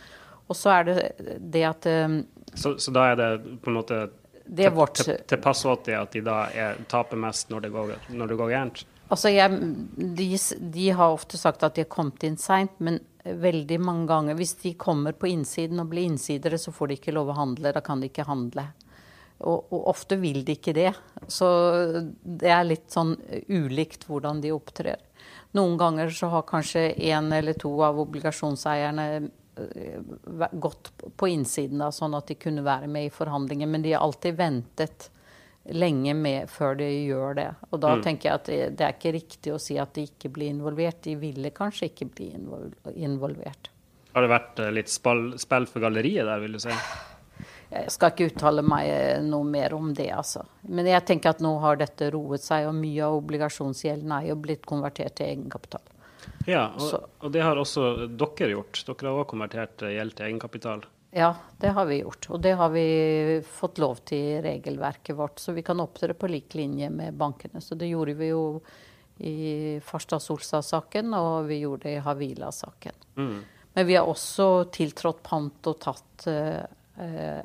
Og 0.50 0.58
så 0.58 0.74
er 0.74 0.88
det 0.88 0.96
det 1.40 1.64
at 1.68 1.86
um, 1.88 2.24
så, 2.54 2.76
så, 2.78 2.92
da 2.94 3.12
er 3.12 3.20
det 3.20 3.30
på 3.62 3.72
en 3.72 3.78
måte 3.78 4.00
det 4.44 4.66
er 4.68 4.74
vårt, 4.76 4.98
til, 5.00 5.22
til 5.30 5.40
passåtig 5.40 5.94
at 5.96 6.12
de 6.12 6.24
da 6.26 6.40
er, 6.52 6.82
taper 6.92 7.20
mest 7.22 7.54
når 7.54 7.64
det 7.64 7.72
går, 7.74 7.94
når 8.12 8.34
det 8.34 8.38
går 8.42 8.52
gærent? 8.52 8.84
Altså 9.14 9.30
jeg, 9.30 9.60
de, 10.18 10.28
de, 10.74 10.90
har 10.98 11.14
ofte 11.14 11.38
sagt 11.38 11.64
at 11.64 11.78
de 11.78 11.86
har 11.86 11.92
kommet 11.92 12.24
inn 12.28 12.38
seint, 12.42 12.74
men 12.84 13.00
veldig 13.24 13.80
mange 13.80 14.08
ganger 14.08 14.36
Hvis 14.36 14.56
de 14.62 14.74
kommer 14.80 15.16
på 15.16 15.30
innsiden 15.32 15.80
og 15.80 15.92
blir 15.94 16.08
innsidere, 16.08 16.58
så 16.60 16.72
får 16.76 16.88
de 16.88 16.98
ikke 17.00 17.16
lov 17.16 17.32
å 17.32 17.38
handle. 17.38 17.72
Da 17.76 17.82
kan 17.84 18.02
de 18.02 18.10
ikke 18.12 18.28
handle. 18.28 18.68
Og, 19.44 19.72
og, 19.72 19.80
ofte 19.92 20.18
vil 20.20 20.44
de 20.46 20.58
ikke 20.58 20.76
det. 20.76 20.92
Så 21.32 21.48
det 22.24 22.52
er 22.52 22.68
litt 22.68 22.92
sånn 22.94 23.16
ulikt 23.48 24.08
hvordan 24.08 24.42
de 24.44 24.54
opptrer. 24.56 25.02
Noen 25.58 25.78
ganger 25.78 26.12
så 26.14 26.32
har 26.34 26.48
kanskje 26.50 26.92
én 26.98 27.32
eller 27.36 27.58
to 27.60 27.72
av 27.86 28.00
obligasjonseierne 28.02 29.08
eh, 29.22 30.00
gått 30.52 30.90
på 31.20 31.30
innsiden, 31.30 31.84
da, 31.84 31.92
sånn 31.94 32.16
at 32.18 32.32
de 32.32 32.40
kunne 32.40 32.66
være 32.66 32.90
med 32.90 33.08
i 33.08 33.14
forhandlinger. 33.14 33.70
Men 33.70 33.86
de 33.86 33.94
har 33.94 34.06
alltid 34.06 34.40
ventet 34.40 35.10
lenge 35.72 36.14
med 36.14 36.50
før 36.52 36.76
de 36.80 36.90
gjør 36.90 37.38
det. 37.40 37.48
Og 37.72 37.80
da 37.84 37.94
mm. 37.96 38.04
tenker 38.04 38.30
jeg 38.30 38.40
at 38.40 38.50
det, 38.50 38.60
det, 38.80 38.88
er 38.88 38.98
ikke 38.98 39.16
riktig 39.16 39.54
å 39.54 39.62
si 39.62 39.78
at 39.80 39.94
de 39.96 40.08
ikke 40.10 40.32
blir 40.34 40.52
involvert. 40.52 41.00
De 41.06 41.16
ville 41.20 41.54
kanskje 41.56 41.92
ikke 41.92 42.10
bli 42.12 42.30
involvert. 42.34 43.72
Har 44.14 44.26
det 44.26 44.32
vært 44.34 44.62
eh, 44.62 44.74
litt 44.76 44.92
spill 44.92 45.34
for 45.40 45.84
galleriet 45.84 46.28
der, 46.28 46.44
vil 46.44 46.58
du 46.58 46.62
si? 46.62 46.76
Jeg 47.74 47.90
skal 47.90 48.12
ikke 48.12 48.28
uttale 48.30 48.62
meg 48.66 48.90
eh, 48.92 49.24
noe 49.26 49.48
mer 49.50 49.74
om 49.74 49.90
det, 49.96 50.12
altså. 50.14 50.44
Men 50.70 50.90
jeg 50.92 51.06
tenker 51.08 51.34
at 51.34 51.42
nå 51.42 51.56
har 51.64 51.80
dette 51.82 52.12
roet 52.14 52.44
seg, 52.44 52.68
og 52.70 52.78
mye 52.78 53.08
av 53.08 53.18
obligasjonsgjelden 53.24 54.14
er 54.20 54.30
jo 54.30 54.38
blitt 54.44 54.68
konvertert 54.70 55.18
til 55.18 55.32
egenkapital. 55.32 55.88
Ja, 56.48 56.68
og, 56.78 57.08
og 57.24 57.32
det 57.34 57.42
har 57.44 57.60
også 57.60 58.10
dere 58.12 58.52
gjort. 58.52 58.84
Dere 58.86 59.10
har 59.10 59.24
også 59.24 59.32
konvertert 59.34 59.86
eh, 59.88 59.96
gjeld 59.98 60.18
til 60.18 60.28
egenkapital. 60.28 60.86
Ja, 61.16 61.36
det 61.58 61.68
har 61.68 61.86
vi 61.86 62.00
gjort. 62.02 62.30
Og 62.30 62.42
det 62.42 62.52
har 62.58 62.70
vi 62.74 63.42
fått 63.46 63.78
lov 63.78 64.02
til 64.06 64.18
i 64.18 64.42
regelverket 64.42 65.16
vårt. 65.16 65.40
Så 65.40 65.54
vi 65.54 65.62
kan 65.62 65.80
opptre 65.80 66.14
på 66.18 66.28
lik 66.28 66.56
linje 66.58 66.90
med 66.90 67.14
bankene. 67.14 67.62
Så 67.62 67.76
det 67.76 67.92
gjorde 67.92 68.16
vi 68.18 68.32
jo 68.32 68.62
i 69.18 69.80
Farstad-Solstad-saken, 69.86 71.14
og 71.14 71.46
vi 71.46 71.60
gjorde 71.62 71.86
det 71.86 71.98
i 72.00 72.02
Havila-saken. 72.02 73.06
Mm. 73.16 73.44
Men 73.74 73.88
vi 73.88 73.96
har 73.96 74.10
også 74.10 74.66
tiltrådt 74.74 75.22
pant 75.24 75.70
og 75.70 75.78
tatt 75.82 76.26
uh, 76.28 76.66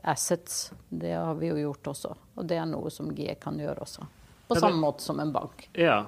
assets. 0.02 0.70
Det 0.88 1.12
har 1.12 1.36
vi 1.36 1.52
jo 1.52 1.60
gjort 1.60 1.92
også. 1.92 2.14
Og 2.40 2.48
det 2.48 2.56
er 2.56 2.68
noe 2.68 2.92
som 2.92 3.12
GE 3.12 3.36
kan 3.40 3.60
gjøre 3.60 3.84
også. 3.84 4.08
På 4.48 4.56
samme 4.56 4.80
måte 4.80 5.04
som 5.04 5.20
en 5.20 5.32
bank. 5.32 5.68
Ja. 5.76 6.06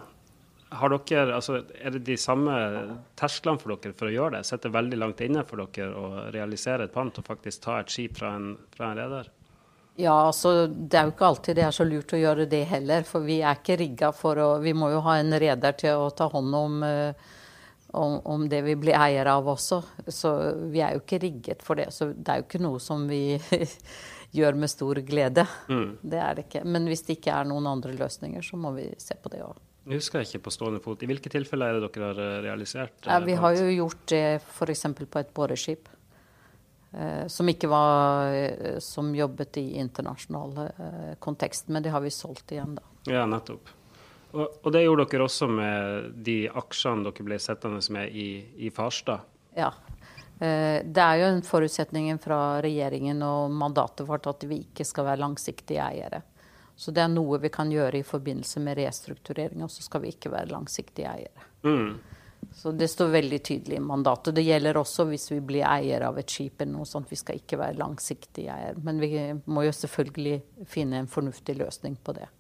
Har 0.71 0.93
dere, 0.95 1.35
altså, 1.35 1.63
er 1.83 1.91
det 1.91 2.05
de 2.07 2.17
samme 2.21 2.55
tersklene 3.19 3.59
for 3.59 3.75
dere 3.75 3.97
for 3.97 4.07
å 4.07 4.15
gjøre 4.15 4.39
det? 4.39 4.47
Sitter 4.47 4.73
veldig 4.75 5.01
langt 5.01 5.23
inne 5.25 5.43
for 5.49 5.65
dere 5.65 5.91
å 5.99 6.29
realisere 6.31 6.87
et 6.87 6.95
pant 6.95 7.19
og 7.19 7.27
faktisk 7.27 7.65
ta 7.65 7.81
et 7.81 7.91
skip 7.91 8.21
fra 8.21 8.37
en, 8.39 8.53
fra 8.77 8.93
en 8.93 9.01
reder? 9.01 9.31
Ja, 10.01 10.15
altså 10.29 10.69
det 10.71 10.97
er 10.97 11.09
jo 11.09 11.13
ikke 11.13 11.27
alltid 11.27 11.59
det 11.59 11.67
er 11.67 11.75
så 11.75 11.85
lurt 11.85 12.15
å 12.15 12.21
gjøre 12.21 12.47
det 12.49 12.63
heller. 12.71 13.03
For 13.09 13.27
vi 13.27 13.41
er 13.43 13.59
ikke 13.59 13.81
rigga 13.81 14.13
for 14.17 14.39
å 14.39 14.49
Vi 14.63 14.73
må 14.77 14.93
jo 14.95 15.03
ha 15.05 15.19
en 15.21 15.35
reder 15.43 15.77
til 15.81 16.07
å 16.07 16.09
ta 16.17 16.31
hånd 16.31 16.55
om, 16.57 16.79
om, 17.99 18.15
om, 18.25 18.47
det 18.49 18.63
vi 18.65 18.77
blir 18.81 18.97
eier 18.97 19.29
av 19.29 19.51
også. 19.51 19.83
Så 20.07 20.33
vi 20.71 20.85
er 20.87 20.95
jo 20.95 21.03
ikke 21.03 21.21
rigget 21.27 21.67
for 21.67 21.83
det. 21.83 21.91
Så 21.93 22.13
det 22.15 22.31
er 22.31 22.41
jo 22.41 22.47
ikke 22.47 22.63
noe 22.63 22.81
som 22.81 23.05
vi 23.11 23.35
gjør 24.39 24.63
med 24.63 24.73
stor 24.73 25.03
glede. 25.05 25.45
Mm. 25.69 25.99
Det 26.01 26.23
er 26.23 26.39
det 26.39 26.47
ikke. 26.47 26.65
Men 26.65 26.87
hvis 26.89 27.05
det 27.09 27.19
ikke 27.19 27.35
er 27.35 27.51
noen 27.51 27.69
andre 27.69 27.99
løsninger, 27.99 28.47
så 28.47 28.61
må 28.61 28.73
vi 28.79 28.87
se 29.03 29.19
på 29.19 29.35
det 29.35 29.43
òg. 29.45 29.59
Jeg 29.89 30.03
husker 30.03 30.25
ikke 30.25 30.43
på 30.45 30.53
stående 30.53 30.83
fot. 30.85 31.01
I 31.03 31.09
hvilke 31.09 31.33
tilfeller 31.33 31.71
er 31.71 31.79
det 31.81 31.89
dere 31.89 32.11
har 32.11 32.21
eh, 32.21 32.37
realisert? 32.45 33.09
Ja, 33.09 33.19
vi 33.25 33.39
har 33.41 33.57
jo 33.57 33.71
gjort 33.73 34.05
det 34.13 34.25
f.eks. 34.43 34.87
på 35.01 35.23
et 35.23 35.33
boreskip. 35.35 35.89
Eh, 36.93 37.27
som 37.31 37.49
ikke 37.49 37.69
var 37.71 38.35
eh, 38.35 38.79
Som 38.83 39.13
jobbet 39.15 39.61
i 39.63 39.79
internasjonal 39.79 40.57
eh, 40.67 41.13
kontekst. 41.19 41.69
Men 41.69 41.83
det 41.83 41.95
har 41.95 42.05
vi 42.05 42.13
solgt 42.15 42.53
igjen, 42.53 42.77
da. 42.77 42.87
Ja, 43.09 43.27
nettopp. 43.31 43.73
Og, 44.31 44.47
og, 44.63 44.69
det 44.75 44.85
gjorde 44.85 45.09
dere 45.11 45.27
også 45.27 45.49
med 45.51 46.11
de 46.27 46.45
aksjene 46.61 47.09
dere 47.09 47.27
ble 47.27 47.39
sittende 47.43 47.81
med 47.95 48.15
i, 48.15 48.29
i 48.63 48.71
Farstad? 48.75 49.25
Ja. 49.57 49.73
Eh, 50.41 50.81
det 50.85 51.05
er 51.05 51.21
jo 51.21 51.31
en 51.35 51.43
forutsetning 51.45 52.15
fra 52.23 52.61
regjeringen 52.65 53.21
og 53.27 53.53
mandatet 53.53 54.07
vårt 54.09 54.29
at 54.31 54.47
vi 54.49 54.63
ikke 54.65 54.87
skal 54.89 55.11
være 55.11 55.25
langsiktige 55.25 55.85
eiere. 55.85 56.23
Så 56.81 56.95
det 56.97 57.03
er 57.05 57.11
noe 57.13 57.37
vi 57.43 57.51
kan 57.53 57.69
gjøre 57.69 57.99
i 58.01 58.07
forbindelse 58.07 58.61
med 58.65 58.79
restrukturering, 58.79 59.61
og 59.67 59.69
så 59.69 59.85
skal 59.85 60.01
vi 60.01 60.15
ikke 60.15 60.31
være 60.33 60.49
langsiktige 60.49 61.11
eiere. 61.11 61.49
Mm. 61.67 61.99
Så 62.57 62.73
det 62.73 62.89
står 62.89 63.11
veldig 63.13 63.41
tydelig 63.45 63.77
i 63.77 63.83
mandatet. 63.85 64.35
Det 64.35 64.47
gjelder 64.47 64.79
også 64.81 65.05
hvis 65.11 65.29
vi 65.35 65.43
blir 65.45 65.67
eier 65.69 66.07
av 66.07 66.17
et 66.19 66.33
skip 66.33 66.63
eller 66.65 66.73
noe 66.79 66.89
sånt. 66.89 67.11
Vi 67.13 67.19
skal 67.21 67.37
ikke 67.37 67.59
være 67.61 67.77
langsiktige 67.83 68.55
eier. 68.55 68.81
Men 68.81 69.03
vi 69.03 69.11
må 69.45 69.67
jo 69.67 69.75
selvfølgelig 69.77 70.39
finne 70.73 71.03
en 71.03 71.11
fornuftig 71.11 71.59
løsning 71.61 72.01
på 72.01 72.17
det. 72.17 72.31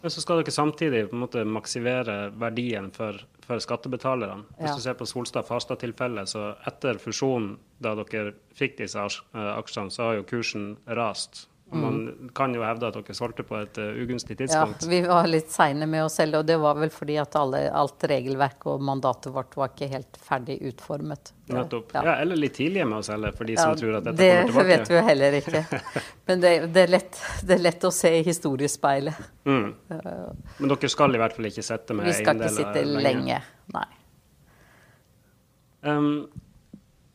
Men 0.00 0.16
så 0.16 0.24
skal 0.24 0.40
dere 0.40 0.56
samtidig 0.56 1.04
på 1.10 1.18
en 1.18 1.24
måte 1.26 1.44
maksimere 1.44 2.16
verdien 2.40 2.88
for, 2.96 3.20
for 3.44 3.60
skattebetalerne. 3.60 4.48
Hvis 4.56 4.70
ja. 4.70 4.78
du 4.78 4.84
ser 4.86 4.96
på 4.96 5.10
Solstad-Farstad-tilfellet, 5.12 6.32
så 6.32 6.54
etter 6.72 6.96
fusjonen, 7.04 7.58
da 7.84 7.92
dere 8.00 8.32
fikk 8.56 8.80
disse 8.80 9.04
eh, 9.04 9.52
aksjene, 9.58 9.92
så 9.92 10.08
har 10.08 10.22
jo 10.22 10.28
kursen 10.32 10.70
rast. 10.88 11.49
Man 11.72 11.98
mm. 12.04 12.30
kan 12.34 12.54
jo 12.54 12.64
hevde 12.66 12.88
at 12.88 12.96
dere 12.98 13.14
solgte 13.14 13.44
på 13.46 13.54
et 13.60 13.78
uh, 13.78 13.92
ugunstig 14.02 14.34
tidspunkt. 14.40 14.82
Ja, 14.82 14.88
vi 14.90 15.00
var 15.06 15.28
litt 15.30 15.52
seine 15.54 15.86
med 15.86 16.02
å 16.02 16.08
selge, 16.10 16.40
og 16.40 16.48
det 16.48 16.56
var 16.58 16.78
vel 16.80 16.90
fordi 16.90 17.14
at 17.22 17.36
alle, 17.38 17.60
alt 17.70 18.06
regelverk 18.10 18.66
og 18.72 18.82
mandatet 18.82 19.30
vårt 19.34 19.54
var 19.58 19.70
ikke 19.70 19.90
helt 19.92 20.18
ferdig 20.26 20.56
utformet. 20.66 21.30
Nettopp. 21.50 21.94
Ja. 21.94 22.02
ja. 22.08 22.16
eller 22.24 22.40
litt 22.42 22.56
tidlige 22.58 22.88
med 22.90 22.98
å 22.98 23.06
selge, 23.06 23.30
for 23.38 23.46
de 23.46 23.54
ja, 23.54 23.68
som 23.68 23.78
tror 23.78 24.00
at 24.00 24.08
dette 24.08 24.18
det 24.18 24.32
kommer 24.32 24.50
tilbake. 24.50 24.66
Det 24.66 24.74
vet 24.74 24.90
vi 24.90 24.98
jo 24.98 25.04
heller 25.12 25.38
ikke. 25.38 25.62
Men 26.32 26.42
det, 26.42 26.52
det, 26.74 26.82
er 26.82 26.94
lett, 26.96 27.22
det, 27.44 27.54
er 27.54 27.64
lett, 27.68 27.86
å 27.86 27.94
se 27.94 28.14
i 28.18 28.26
historiespeilet. 28.26 29.24
Mm. 29.46 29.64
Men 29.86 30.74
dere 30.74 30.92
skal 30.96 31.14
i 31.14 31.22
hvert 31.22 31.38
fall 31.38 31.50
ikke 31.52 31.66
sitte 31.70 31.98
med 31.98 32.10
eiendeler 32.10 32.34
lenge? 32.34 32.50
Vi 32.50 32.58
skal 32.58 32.68
ikke 32.74 32.76
sitte 32.82 33.08
lenge, 33.08 33.40
nei. 33.78 33.88
Um, 35.80 36.12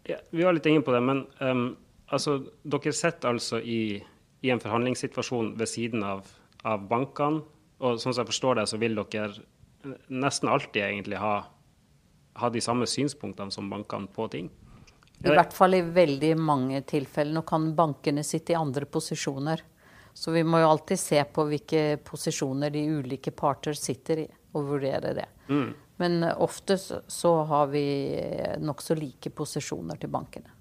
ja, 0.07 0.17
vi 0.31 0.47
var 0.47 0.55
litt 0.55 0.65
inne 0.71 0.81
på 0.81 0.93
det, 0.95 1.03
men 1.05 1.25
um, 1.43 1.69
altså, 2.07 2.39
dere 2.63 2.93
sitter 2.95 3.35
altså 3.35 3.59
i 3.59 3.99
i 4.45 4.51
en 4.53 4.61
forhandlingssituasjon 4.61 5.53
ved 5.59 5.69
siden 5.69 6.05
av, 6.05 6.27
av 6.63 6.85
bankene. 6.89 7.43
Og 7.83 7.99
sånn 7.99 8.13
som 8.13 8.21
jeg 8.23 8.31
forstår 8.31 8.61
det, 8.61 8.69
så 8.71 8.79
vil 8.79 8.95
dere 8.97 9.33
nesten 10.07 10.49
alltid 10.49 10.83
egentlig 10.85 11.19
ha, 11.21 11.35
ha 12.39 12.49
de 12.49 12.61
samme 12.63 12.87
synspunktene 12.89 13.53
som 13.53 13.69
bankene 13.71 14.09
på 14.15 14.29
ting. 14.31 14.49
I 15.25 15.31
hvert 15.31 15.53
fall 15.55 15.77
i 15.77 15.81
veldig 15.81 16.33
mange 16.37 16.81
tilfeller. 16.87 17.33
Nå 17.37 17.45
kan 17.47 17.71
bankene 17.75 18.23
sitte 18.23 18.53
i 18.53 18.59
andre 18.59 18.85
posisjoner. 18.85 19.63
Så 20.15 20.31
vi 20.31 20.45
må 20.47 20.61
jo 20.61 20.69
alltid 20.71 20.99
se 20.99 21.19
på 21.27 21.43
hvilke 21.49 21.97
posisjoner 22.07 22.71
de 22.71 22.85
ulike 22.87 23.33
parter 23.35 23.75
sitter 23.75 24.23
i, 24.23 24.27
og 24.55 24.69
vurdere 24.69 25.11
det. 25.17 25.25
Mm. 25.49 25.73
Men 25.99 26.23
ofte 26.23 26.77
så 26.79 27.31
har 27.49 27.67
vi 27.71 27.83
nokså 28.63 28.95
like 28.99 29.31
posisjoner 29.35 29.99
til 29.99 30.11
bankene. 30.11 30.54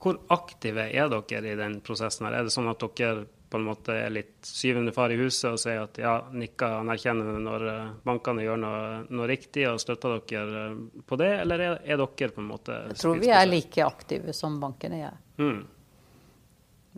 Hvor 0.00 0.16
aktive 0.32 0.86
er 0.88 1.10
dere 1.12 1.52
i 1.52 1.58
den 1.58 1.80
prosessen? 1.84 2.26
her? 2.26 2.38
Er 2.38 2.48
det 2.48 2.54
sånn 2.54 2.70
at 2.70 2.80
dere 2.96 3.26
på 3.50 3.58
en 3.58 3.66
måte 3.66 3.94
er 3.98 4.12
litt 4.14 4.46
syvende 4.46 4.92
far 4.94 5.10
i 5.10 5.18
huset 5.18 5.48
og 5.50 5.58
sier 5.58 5.82
at 5.82 5.98
ja, 5.98 6.12
nikker 6.30 6.76
anerkjennende 6.84 7.40
når 7.42 7.64
eh, 7.66 7.86
bankene 8.06 8.44
gjør 8.44 8.60
noe, 8.62 8.82
noe, 9.10 9.26
riktig, 9.26 9.64
og 9.66 9.80
støtter 9.82 10.20
dere 10.30 10.66
eh, 10.68 10.76
på 11.06 11.18
det, 11.18 11.30
eller 11.42 11.64
er, 11.66 11.78
er 11.82 11.98
dere 11.98 12.30
på 12.36 12.44
en 12.44 12.50
måte 12.52 12.76
Jeg 12.92 13.00
tror 13.02 13.18
vi 13.20 13.32
er 13.34 13.48
like 13.50 13.82
aktive 13.84 14.34
som 14.36 14.60
bankene 14.62 15.00
er. 15.08 15.16
Mm. 15.42 15.64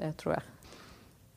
Det 0.02 0.10
tror 0.20 0.36
jeg. 0.36 0.44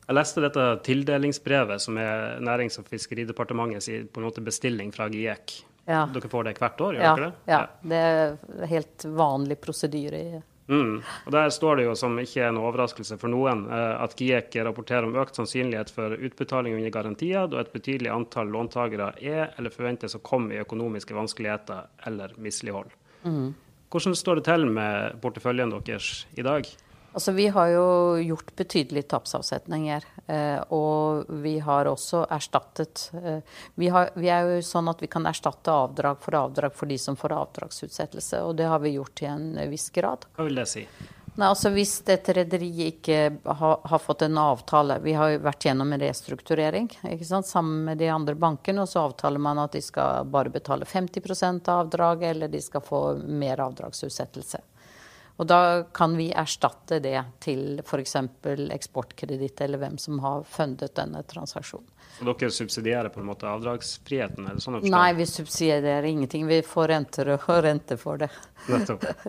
Jeg 0.06 0.18
leste 0.18 0.42
dette 0.44 0.66
tildelingsbrevet 0.86 1.82
som 1.82 1.96
er 1.98 2.36
Nærings- 2.44 2.76
og 2.78 2.86
fiskeridepartementets 2.92 3.88
på 4.12 4.20
en 4.20 4.28
måte 4.28 4.44
bestilling 4.44 4.92
fra 4.94 5.08
GIEK. 5.10 5.56
Ja. 5.86 6.04
Dere 6.12 6.28
får 6.28 6.46
det 6.46 6.58
hvert 6.60 6.82
år, 6.82 6.98
gjør 6.98 7.08
ja, 7.08 7.14
dere 7.16 7.30
det? 7.30 7.50
Ja, 7.50 7.62
det 7.90 8.02
er 8.04 8.68
helt 8.70 9.08
vanlig 9.16 9.58
prosedyre. 9.64 10.20
i 10.20 10.44
Mm. 10.68 11.02
Og 11.26 11.32
Der 11.32 11.50
står 11.50 11.76
det 11.76 11.84
jo, 11.86 11.94
som 11.94 12.18
ikke 12.18 12.42
er 12.42 12.48
en 12.50 12.58
overraskelse 12.58 13.18
for 13.20 13.30
noen, 13.30 13.66
eh, 13.70 14.02
at 14.02 14.16
GIEK 14.18 14.56
rapporterer 14.66 15.06
om 15.06 15.14
økt 15.14 15.38
sannsynlighet 15.38 15.92
for 15.94 16.16
utbetaling 16.16 16.74
under 16.74 16.90
garantier, 16.90 17.46
da 17.46 17.60
et 17.62 17.72
betydelig 17.72 18.10
antall 18.10 18.50
låntakere 18.50 19.12
er 19.22 19.54
eller 19.58 19.74
forventes 19.74 20.18
å 20.18 20.22
komme 20.26 20.54
i 20.54 20.62
økonomiske 20.64 21.14
vanskeligheter 21.14 21.86
eller 22.06 22.34
mislighold. 22.42 22.90
Mm. 23.24 23.54
Hvordan 23.90 24.18
står 24.18 24.40
det 24.40 24.48
til 24.48 24.66
med 24.66 25.20
porteføljen 25.22 25.70
deres 25.86 26.26
i 26.36 26.42
dag? 26.42 26.66
Altså, 27.16 27.32
vi 27.32 27.46
har 27.48 27.68
jo 27.72 27.84
gjort 28.20 28.50
betydelige 28.56 29.08
tapsavsetninger. 29.08 30.04
Eh, 30.26 30.58
og 30.76 31.30
vi 31.40 31.54
har 31.64 31.88
også 31.88 32.26
erstattet 32.28 33.06
eh, 33.16 33.38
vi, 33.74 33.88
har, 33.88 34.10
vi, 34.20 34.28
er 34.28 34.50
jo 34.50 34.58
sånn 34.60 34.90
at 34.92 35.00
vi 35.00 35.08
kan 35.08 35.24
erstatte 35.24 35.72
avdrag 35.72 36.20
for 36.20 36.36
avdrag 36.36 36.76
for 36.76 36.92
de 36.92 36.98
som 37.00 37.16
får 37.16 37.32
avdragsutsettelse. 37.38 38.42
Og 38.44 38.58
det 38.60 38.68
har 38.68 38.84
vi 38.84 38.98
gjort 38.98 39.14
til 39.16 39.30
en 39.32 39.48
viss 39.72 39.88
grad. 39.96 40.28
Hva 40.36 40.44
vil 40.44 40.60
det 40.60 40.66
si? 40.74 40.84
Nei, 41.36 41.48
altså 41.48 41.72
Hvis 41.72 41.94
et 42.12 42.28
rederi 42.36 42.68
ikke 42.90 43.18
har, 43.44 43.80
har, 43.80 43.98
fått 44.00 44.22
en 44.24 44.38
avtale 44.40 44.98
Vi 45.04 45.12
har 45.16 45.34
jo 45.34 45.42
vært 45.44 45.66
gjennom 45.68 45.90
en 45.92 46.00
restrukturering 46.00 46.88
ikke 47.12 47.28
sant, 47.28 47.48
sammen 47.48 47.82
med 47.88 48.04
de 48.04 48.12
andre 48.12 48.36
bankene. 48.36 48.84
Og 48.84 48.92
så 48.92 49.08
avtaler 49.08 49.40
man 49.40 49.64
at 49.64 49.72
de 49.72 49.80
skal 49.88 50.28
bare 50.28 50.52
betale 50.52 50.84
50 50.84 51.64
av 51.64 51.86
avdraget, 51.86 52.30
eller 52.34 52.52
de 52.52 52.60
skal 52.60 52.84
få 52.84 53.06
mer 53.24 53.64
avdragsutsettelse. 53.70 54.66
Og 55.36 55.46
da 55.46 55.84
kan 55.92 56.16
vi 56.16 56.30
erstatte 56.32 56.98
det 57.04 57.18
til 57.44 57.80
f.eks. 57.84 58.16
Eksportkreditt 58.72 59.60
eller 59.60 59.82
hvem 59.82 59.98
som 60.00 60.20
har 60.24 60.46
fundet 60.48 60.94
denne 60.96 61.20
transaksjonen. 61.28 61.90
Og 62.24 62.30
dere 62.30 62.48
subsidierer 62.54 63.12
på 63.12 63.20
en 63.20 63.26
måte 63.28 63.48
avdragsfriheten? 63.50 64.46
Er 64.48 64.56
det 64.56 64.64
sånn 64.64 64.78
Nei, 64.88 65.10
vi 65.18 65.26
subsidierer 65.28 66.06
ingenting. 66.08 66.46
Vi 66.48 66.62
får 66.64 66.88
renter 66.88 67.34
og 67.34 67.44
rente 67.68 67.98
for 68.00 68.24
det. 68.24 68.30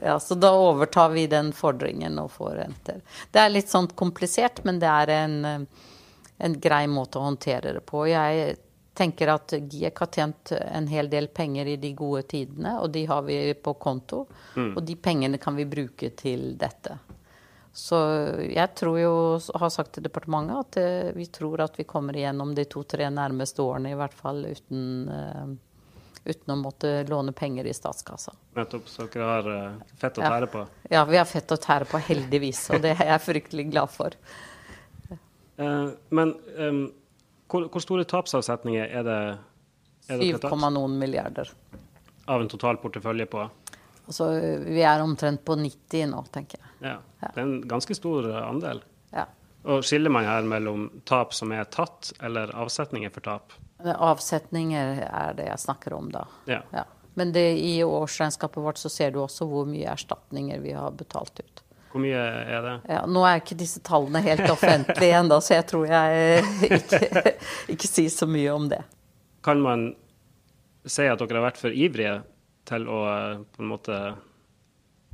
Ja, 0.02 0.16
så 0.24 0.36
da 0.40 0.54
overtar 0.56 1.12
vi 1.14 1.28
den 1.28 1.52
fordringen 1.54 2.16
og 2.22 2.32
får 2.38 2.56
renter. 2.62 3.04
Det 3.32 3.44
er 3.44 3.52
litt 3.52 3.70
sånn 3.70 3.90
komplisert, 3.92 4.64
men 4.66 4.80
det 4.80 4.88
er 4.88 5.12
en, 5.18 5.68
en 6.38 6.56
grei 6.64 6.86
måte 6.88 7.20
å 7.20 7.28
håndtere 7.28 7.76
det 7.76 7.84
på. 7.86 8.06
Jeg 8.08 8.56
tenker 8.98 9.30
at 9.30 9.54
GIEK 9.54 10.00
har 10.00 10.10
tjent 10.12 10.52
en 10.58 10.88
hel 10.90 11.10
del 11.10 11.28
penger 11.28 11.70
i 11.70 11.76
de 11.78 11.92
gode 11.98 12.24
tidene, 12.32 12.78
og 12.82 12.90
de 12.96 13.06
har 13.06 13.22
vi 13.28 13.38
på 13.54 13.74
konto. 13.78 14.26
Mm. 14.56 14.72
Og 14.74 14.82
de 14.84 14.96
pengene 14.96 15.38
kan 15.42 15.56
vi 15.56 15.68
bruke 15.70 16.10
til 16.18 16.50
dette. 16.58 16.98
Så 17.78 17.98
jeg 18.42 18.74
tror 18.74 18.98
jo, 18.98 19.14
har 19.62 19.70
sagt 19.70 19.94
til 19.94 20.08
departementet 20.08 20.58
at 20.58 20.80
eh, 20.82 21.12
vi 21.14 21.28
tror 21.30 21.62
at 21.68 21.78
vi 21.78 21.86
kommer 21.86 22.18
igjennom 22.18 22.56
de 22.58 22.66
to-tre 22.66 23.06
nærmeste 23.14 23.62
årene, 23.62 23.94
i 23.94 24.00
hvert 24.00 24.16
fall 24.18 24.42
uten, 24.50 24.88
uh, 25.06 25.52
uten 26.26 26.56
å 26.56 26.58
måtte 26.58 26.96
låne 27.06 27.36
penger 27.38 27.70
i 27.70 27.76
statskassa. 27.78 28.34
Nettopp. 28.58 28.90
Så 28.90 29.06
dere 29.14 29.30
har 29.30 29.52
uh, 29.54 29.98
fett 30.02 30.18
å 30.18 30.26
tære 30.26 30.50
på? 30.56 30.66
Ja. 30.88 30.96
ja, 30.98 31.06
vi 31.12 31.22
har 31.22 31.30
fett 31.30 31.54
å 31.54 31.62
tære 31.62 31.86
på, 31.92 32.02
heldigvis. 32.10 32.64
Og 32.74 32.82
det 32.82 32.96
er 32.98 33.12
jeg 33.14 33.26
fryktelig 33.30 33.70
glad 33.70 33.94
for. 33.94 34.18
Men 35.58 36.34
um 36.58 36.88
hvor, 37.48 37.68
hvor 37.72 37.84
store 37.84 38.08
tapsavsetninger 38.08 38.88
er 38.88 39.08
det? 39.08 39.22
7,noen 40.08 40.94
milliarder. 41.00 41.50
Av 42.28 42.42
en 42.42 42.48
total 42.48 42.78
portefølje 42.80 43.26
på? 43.32 43.42
Altså, 44.08 44.30
vi 44.64 44.84
er 44.88 45.04
omtrent 45.04 45.44
på 45.46 45.58
90 45.60 46.12
nå, 46.14 46.22
tenker 46.32 46.62
jeg. 46.62 46.94
Ja. 46.94 46.98
Det 47.20 47.34
er 47.34 47.44
en 47.44 47.58
ganske 47.68 47.96
stor 47.98 48.30
andel. 48.40 48.80
Ja. 49.12 49.26
Og 49.68 49.84
Skiller 49.84 50.14
man 50.14 50.28
her 50.28 50.48
mellom 50.48 50.88
tap 51.08 51.36
som 51.36 51.52
er 51.52 51.68
tatt, 51.72 52.14
eller 52.24 52.54
avsetninger 52.56 53.12
for 53.12 53.26
tap? 53.26 53.56
Avsetninger 53.84 55.04
er 55.08 55.36
det 55.38 55.50
jeg 55.50 55.64
snakker 55.66 55.98
om 55.98 56.08
da. 56.14 56.24
Ja. 56.48 56.62
ja. 56.72 56.86
Men 57.20 57.34
det, 57.36 57.50
i 57.60 57.84
årsregnskapet 57.84 58.64
vårt 58.64 58.80
så 58.80 58.90
ser 58.94 59.12
du 59.12 59.20
også 59.24 59.48
hvor 59.50 59.68
mye 59.68 59.90
erstatninger 59.92 60.62
vi 60.64 60.76
har 60.78 60.96
betalt 60.96 61.42
ut. 61.44 61.64
Hvor 61.92 62.04
mye 62.04 62.20
er 62.20 62.66
det? 62.66 62.74
Ja, 62.92 63.04
nå 63.10 63.24
er 63.26 63.42
ikke 63.42 63.58
disse 63.60 63.82
tallene 63.86 64.22
helt 64.26 64.46
offentlige 64.52 65.20
ennå, 65.22 65.40
så 65.44 65.58
jeg 65.58 65.68
tror 65.70 65.86
jeg 65.90 66.42
ikke, 66.68 67.34
ikke 67.74 67.90
sier 67.90 68.14
så 68.14 68.28
mye 68.30 68.52
om 68.54 68.68
det. 68.72 68.82
Kan 69.46 69.64
man 69.64 69.90
si 70.88 71.08
at 71.08 71.20
dere 71.22 71.40
har 71.40 71.48
vært 71.50 71.62
for 71.62 71.76
ivrige 71.76 72.20
til 72.68 72.88
å 72.92 73.00
på 73.54 73.64
en 73.64 73.72
måte 73.72 74.02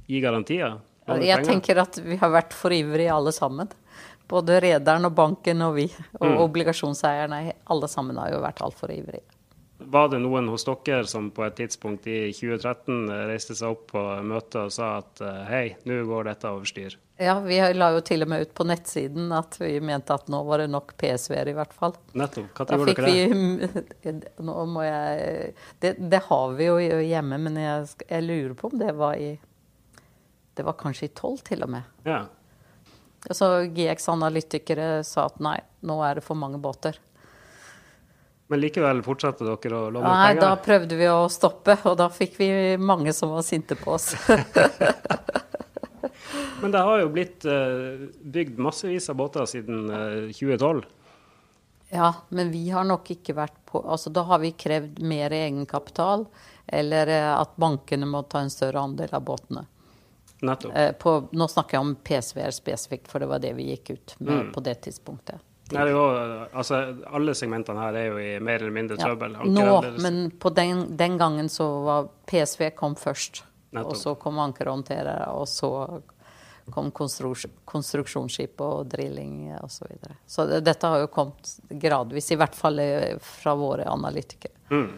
gi 0.09 0.21
garantier? 0.23 0.79
Jeg 1.21 1.45
tenker 1.45 1.81
at 1.83 1.99
vi 2.01 2.17
har 2.19 2.31
vært 2.33 2.55
for 2.55 2.73
ivrige 2.73 3.13
alle 3.13 3.33
sammen. 3.35 3.69
Både 4.29 4.59
rederen 4.63 5.09
og 5.09 5.15
banken 5.17 5.61
og 5.65 5.75
vi. 5.77 5.87
Og 6.21 6.29
mm. 6.31 6.37
obligasjonseierne. 6.45 7.41
Alle 7.73 7.89
sammen 7.91 8.19
har 8.21 8.31
jo 8.31 8.41
vært 8.43 8.63
altfor 8.63 8.93
ivrige. 8.95 9.25
Var 9.91 10.09
det 10.09 10.19
noen 10.23 10.47
hos 10.51 10.65
dere 10.67 11.05
som 11.09 11.29
på 11.33 11.45
et 11.45 11.55
tidspunkt 11.57 12.07
i 12.07 12.31
2013 12.33 13.09
reiste 13.29 13.55
seg 13.57 13.75
opp 13.75 13.87
på 13.93 14.03
møtet 14.25 14.59
og 14.65 14.73
sa 14.75 14.97
at 15.01 15.21
eh, 15.23 15.41
hei, 15.49 15.65
nå 15.89 16.03
går 16.07 16.29
dette 16.31 16.51
over 16.51 16.69
styr? 16.69 16.97
Ja, 17.21 17.35
vi 17.39 17.59
la 17.77 17.91
jo 17.93 18.01
til 18.01 18.25
og 18.25 18.31
med 18.31 18.41
ut 18.41 18.53
på 18.57 18.65
nettsiden 18.65 19.31
at 19.37 19.59
vi 19.61 19.77
mente 19.85 20.15
at 20.15 20.29
nå 20.33 20.39
var 20.47 20.63
det 20.63 20.71
nok 20.73 20.95
PSV-er, 20.97 21.51
i 21.51 21.55
hvert 21.55 21.73
fall. 21.77 21.93
Nettopp. 22.17 22.49
Når 22.57 22.81
gjorde 22.81 22.95
dere 22.97 23.83
det? 24.01 24.31
Nå 24.47 24.55
må 24.69 24.85
jeg 24.85 25.51
det, 25.83 25.93
det, 25.99 26.23
har 26.25 26.55
vi 26.57 26.69
jo 26.71 26.79
hjemme, 26.81 27.37
men 27.45 27.59
jeg, 27.61 27.91
jeg, 28.07 28.25
lurer 28.25 28.55
på 28.57 28.71
om 28.71 28.79
det 28.81 28.95
var 28.97 29.21
i 29.21 29.35
Det 30.57 30.65
var 30.65 30.77
kanskje 30.77 31.07
i 31.07 31.13
tolv, 31.13 31.45
til 31.45 31.65
og 31.65 31.71
med. 31.75 31.93
Ja. 32.05 32.23
Så 33.31 33.47
GX-analytikere 33.73 35.03
sa 35.07 35.29
at 35.29 35.39
nei, 35.41 35.59
nå 35.85 36.01
er 36.05 36.19
det 36.19 36.25
for 36.25 36.37
mange 36.37 36.59
båter. 36.61 36.97
Men 38.53 38.61
likevel 38.61 38.99
fortsatte 39.01 39.47
dere 39.47 39.73
å 39.73 39.87
låne 39.89 40.05
Nei, 40.05 40.35
penger? 40.35 40.43
Da 40.43 40.57
prøvde 40.61 40.97
vi 40.99 41.07
å 41.09 41.25
stoppe, 41.33 41.73
og 41.89 41.95
da 41.97 42.05
fikk 42.13 42.35
vi 42.37 42.77
mange 42.77 43.09
som 43.17 43.31
var 43.33 43.41
sinte 43.41 43.73
på 43.73 43.95
oss. 43.95 44.11
Men 46.61 46.75
det 46.75 46.83
har 46.85 46.99
jo 47.01 47.07
blitt 47.15 47.47
uh, 47.49 48.03
bygd 48.21 48.61
massevis 48.61 49.09
av 49.09 49.17
båter 49.17 49.47
siden 49.49 49.89
uh, 49.89 50.27
eh, 50.27 50.35
2012? 50.37 50.83
Ja, 51.97 52.11
men 52.29 52.53
vi 52.53 52.61
har 52.69 52.85
nok 52.85 53.09
ikke 53.13 53.33
vært 53.37 53.57
på 53.69 53.81
Altså 53.81 54.09
da 54.13 54.23
har 54.29 54.39
vi 54.41 54.53
krevd 54.53 55.01
mer 55.01 55.33
egenkapital, 55.33 56.27
eller 56.69 57.09
uh, 57.09 57.39
at 57.39 57.57
bankene 57.57 58.05
må 58.05 58.21
ta 58.29 58.43
en 58.45 58.53
større 58.53 58.85
andel 58.85 59.17
av 59.17 59.25
båtene. 59.25 59.65
Nettopp. 60.45 60.77
På, 61.01 61.15
nå 61.33 61.49
snakker 61.49 61.79
jeg 61.79 61.87
om 61.87 61.97
PSV-er 62.05 62.53
spesifikt, 62.53 63.09
for 63.09 63.23
det 63.23 63.31
var 63.33 63.41
det 63.41 63.55
vi 63.57 63.71
gikk 63.71 63.95
ut 63.95 64.15
med 64.19 64.43
mm. 64.43 64.53
på 64.53 64.65
det 64.69 64.77
tidspunktet. 64.85 65.41
Nei, 65.73 65.87
jo, 65.89 66.03
altså, 66.53 66.79
alle 67.17 67.35
segmentene 67.37 67.85
her 67.85 67.97
er 67.99 68.07
jo 68.09 68.19
i 68.21 68.31
mer 68.43 68.61
eller 68.61 68.75
mindre 68.75 68.97
trøbbel. 68.99 69.37
Ja, 69.39 69.49
nå, 69.49 69.77
men 70.03 70.23
på 70.39 70.51
den, 70.55 70.85
den, 70.97 71.17
gangen 71.21 71.49
så 71.51 71.67
var 71.85 72.09
PSV 72.29 72.69
kom 72.77 72.97
først. 72.99 73.43
Nettopp. 73.73 73.89
Og 73.89 73.97
så 73.97 74.13
kom 74.21 74.37
ankerhåndterere, 74.43 75.31
og 75.33 75.47
så 75.49 75.71
kom 76.71 76.91
konstruksjonsskip 76.93 78.61
og 78.63 78.85
drilling 78.91 79.49
osv. 79.57 79.73
Så, 79.73 79.87
videre. 79.89 80.17
så 80.29 80.45
det, 80.47 80.59
dette 80.67 80.91
har 80.93 81.01
jo 81.03 81.09
kommet 81.11 81.55
gradvis, 81.81 82.29
i 82.31 82.37
hvert 82.39 82.55
fall 82.55 82.79
eh, 82.79 83.17
fra 83.19 83.55
våre 83.59 83.87
analytikere. 83.89 84.53
Mm. 84.71 84.93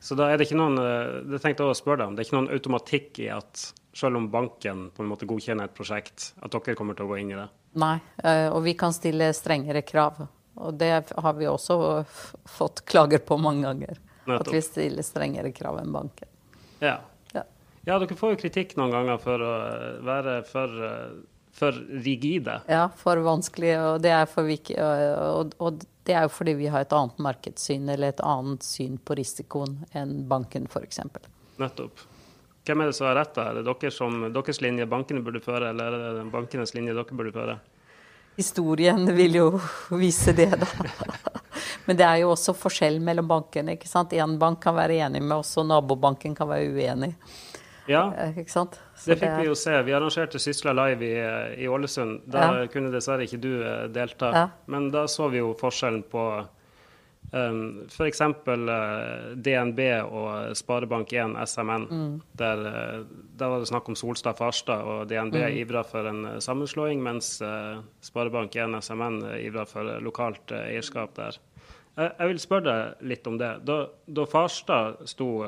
Så 0.00 0.18
da 0.18 0.28
er 0.28 0.38
det 0.38 0.48
ikke 0.48 0.58
noen 0.58 0.78
eh, 0.82 1.14
det 1.32 1.40
tenkte 1.42 1.64
jeg 1.64 1.72
å 1.72 1.78
spørre 1.78 2.02
deg 2.02 2.10
om, 2.10 2.18
det 2.18 2.24
er 2.24 2.28
ikke 2.28 2.38
noen 2.40 2.52
automatikk 2.58 3.22
i 3.24 3.30
at 3.32 3.64
selv 3.94 4.16
om 4.16 4.30
banken 4.30 4.88
på 4.94 5.02
en 5.02 5.10
måte 5.10 5.26
godkjenner 5.28 5.68
et 5.68 5.76
prosjekt, 5.76 6.32
at 6.42 6.52
dere 6.52 6.76
kommer 6.78 6.96
til 6.98 7.08
å 7.08 7.12
gå 7.12 7.20
inn 7.22 7.32
i 7.32 7.38
det? 7.38 7.46
Nei, 7.78 7.96
eh, 8.24 8.48
og 8.48 8.62
vi 8.66 8.74
kan 8.78 8.94
stille 8.94 9.30
strengere 9.36 9.82
krav. 9.86 10.20
Og 10.58 10.74
det 10.74 10.92
har 11.14 11.34
vi 11.38 11.46
også 11.46 11.78
fått 12.58 12.82
klager 12.88 13.22
på 13.22 13.38
mange 13.38 13.66
ganger. 13.68 14.00
Nettopp. 14.26 14.48
At 14.48 14.54
vi 14.54 14.62
stiller 14.64 15.06
strengere 15.06 15.52
krav 15.54 15.78
enn 15.80 15.92
banken. 15.94 16.28
Ja. 16.82 16.98
ja. 17.32 17.44
ja. 17.86 17.98
dere 17.98 18.18
får 18.18 18.34
jo 18.34 18.40
kritikk 18.42 18.74
noen 18.78 18.92
ganger 18.92 19.22
for 19.22 19.44
å 19.44 19.52
være 20.04 20.40
for, 20.48 20.74
for 21.54 21.78
rigide. 22.04 22.58
Ja, 22.68 22.88
for 22.98 23.22
vanskelig. 23.24 23.72
Og 23.94 24.02
det, 24.04 24.16
for, 24.34 24.50
og, 24.50 25.54
og 25.62 25.86
det 26.08 26.18
er 26.18 26.26
jo 26.26 26.34
fordi 26.34 26.58
vi 26.58 26.68
har 26.72 26.84
et 26.84 26.94
annet 26.96 27.22
markedssyn 27.22 27.88
eller 27.94 28.12
et 28.12 28.22
annet 28.26 28.66
syn 28.66 28.98
på 28.98 29.16
risikoen 29.18 29.82
enn 29.96 30.22
banken 30.28 30.66
f.eks. 30.68 31.04
Nettopp. 31.62 32.08
Hvem 32.68 32.82
er 32.84 32.90
det 32.90 32.96
som 32.98 33.06
har 33.08 33.16
rett 33.16 33.30
da? 33.32 33.46
Er 33.48 33.58
det 33.58 33.64
dere 33.64 33.90
som, 33.94 34.20
deres 34.28 34.58
linje 34.60 34.84
bankene 34.84 35.22
burde 35.24 35.40
føre, 35.40 35.70
eller 35.72 35.94
er 35.96 36.16
det 36.18 36.24
bankenes 36.32 36.74
linje 36.76 36.92
dere 36.92 37.16
burde 37.16 37.32
føre? 37.32 37.54
Historien 38.36 39.08
vil 39.16 39.38
jo 39.38 39.46
vise 40.02 40.34
det, 40.36 40.50
da. 40.60 40.68
Men 41.88 41.96
det 41.96 42.04
er 42.04 42.18
jo 42.20 42.34
også 42.34 42.52
forskjell 42.52 43.00
mellom 43.00 43.30
bankene. 43.30 43.78
ikke 43.78 43.88
sant? 43.88 44.12
Én 44.12 44.36
bank 44.38 44.60
kan 44.60 44.76
være 44.76 45.00
enig 45.06 45.22
med 45.24 45.38
oss, 45.38 45.54
og 45.56 45.64
nabobanken 45.70 46.36
kan 46.36 46.50
være 46.50 46.68
uenig. 46.76 47.14
Ja, 47.88 48.12
eh, 48.20 48.36
ikke 48.42 48.52
sant? 48.52 48.76
Så 48.92 49.14
det 49.14 49.16
fikk 49.22 49.30
det... 49.30 49.40
vi 49.40 49.48
jo 49.48 49.56
se. 49.56 49.72
Vi 49.86 49.96
arrangerte 49.96 50.38
Sysla 50.38 50.76
Live 50.76 51.08
i, 51.08 51.16
i 51.64 51.68
Ålesund. 51.72 52.20
Da 52.28 52.44
ja. 52.44 52.68
kunne 52.68 52.92
dessverre 52.92 53.24
ikke 53.24 53.40
du 53.40 53.50
eh, 53.62 53.86
delta. 53.88 54.30
Ja. 54.36 54.44
Men 54.68 54.90
da 54.92 55.06
så 55.08 55.30
vi 55.32 55.40
jo 55.40 55.54
forskjellen 55.56 56.04
på 56.12 56.28
F.eks. 57.30 58.20
Uh, 58.20 59.36
DNB 59.36 59.80
og 60.08 60.54
Sparebank1 60.56 61.34
SMN. 61.44 61.84
Mm. 61.90 62.14
Der, 62.40 62.62
uh, 62.64 63.02
der, 63.36 63.48
var 63.48 63.58
det 63.60 63.68
snakk 63.68 63.88
om 63.88 63.96
Solstad 63.96 64.38
Farstad, 64.38 64.84
og 64.84 65.08
DNB 65.08 65.34
mm. 65.34 65.58
ivra 65.60 65.84
for 65.84 66.08
en 66.08 66.24
uh, 66.24 66.38
sammenslåing, 66.40 67.02
mens 67.04 67.36
uh, 67.44 67.82
Sparebank1 68.04 68.78
SMN 68.80 69.20
ivra 69.42 69.66
for 69.68 69.98
lokalt 70.00 70.54
eierskap 70.56 71.14
der. 71.18 71.38
jeg 71.98 72.28
vil 72.30 72.38
spørre 72.40 72.64
deg 72.64 73.06
litt 73.10 73.26
om 73.26 73.38
det. 73.38 73.52
Da, 73.66 73.78
da 74.06 74.26
Farstad 74.26 75.04
sto 75.10 75.44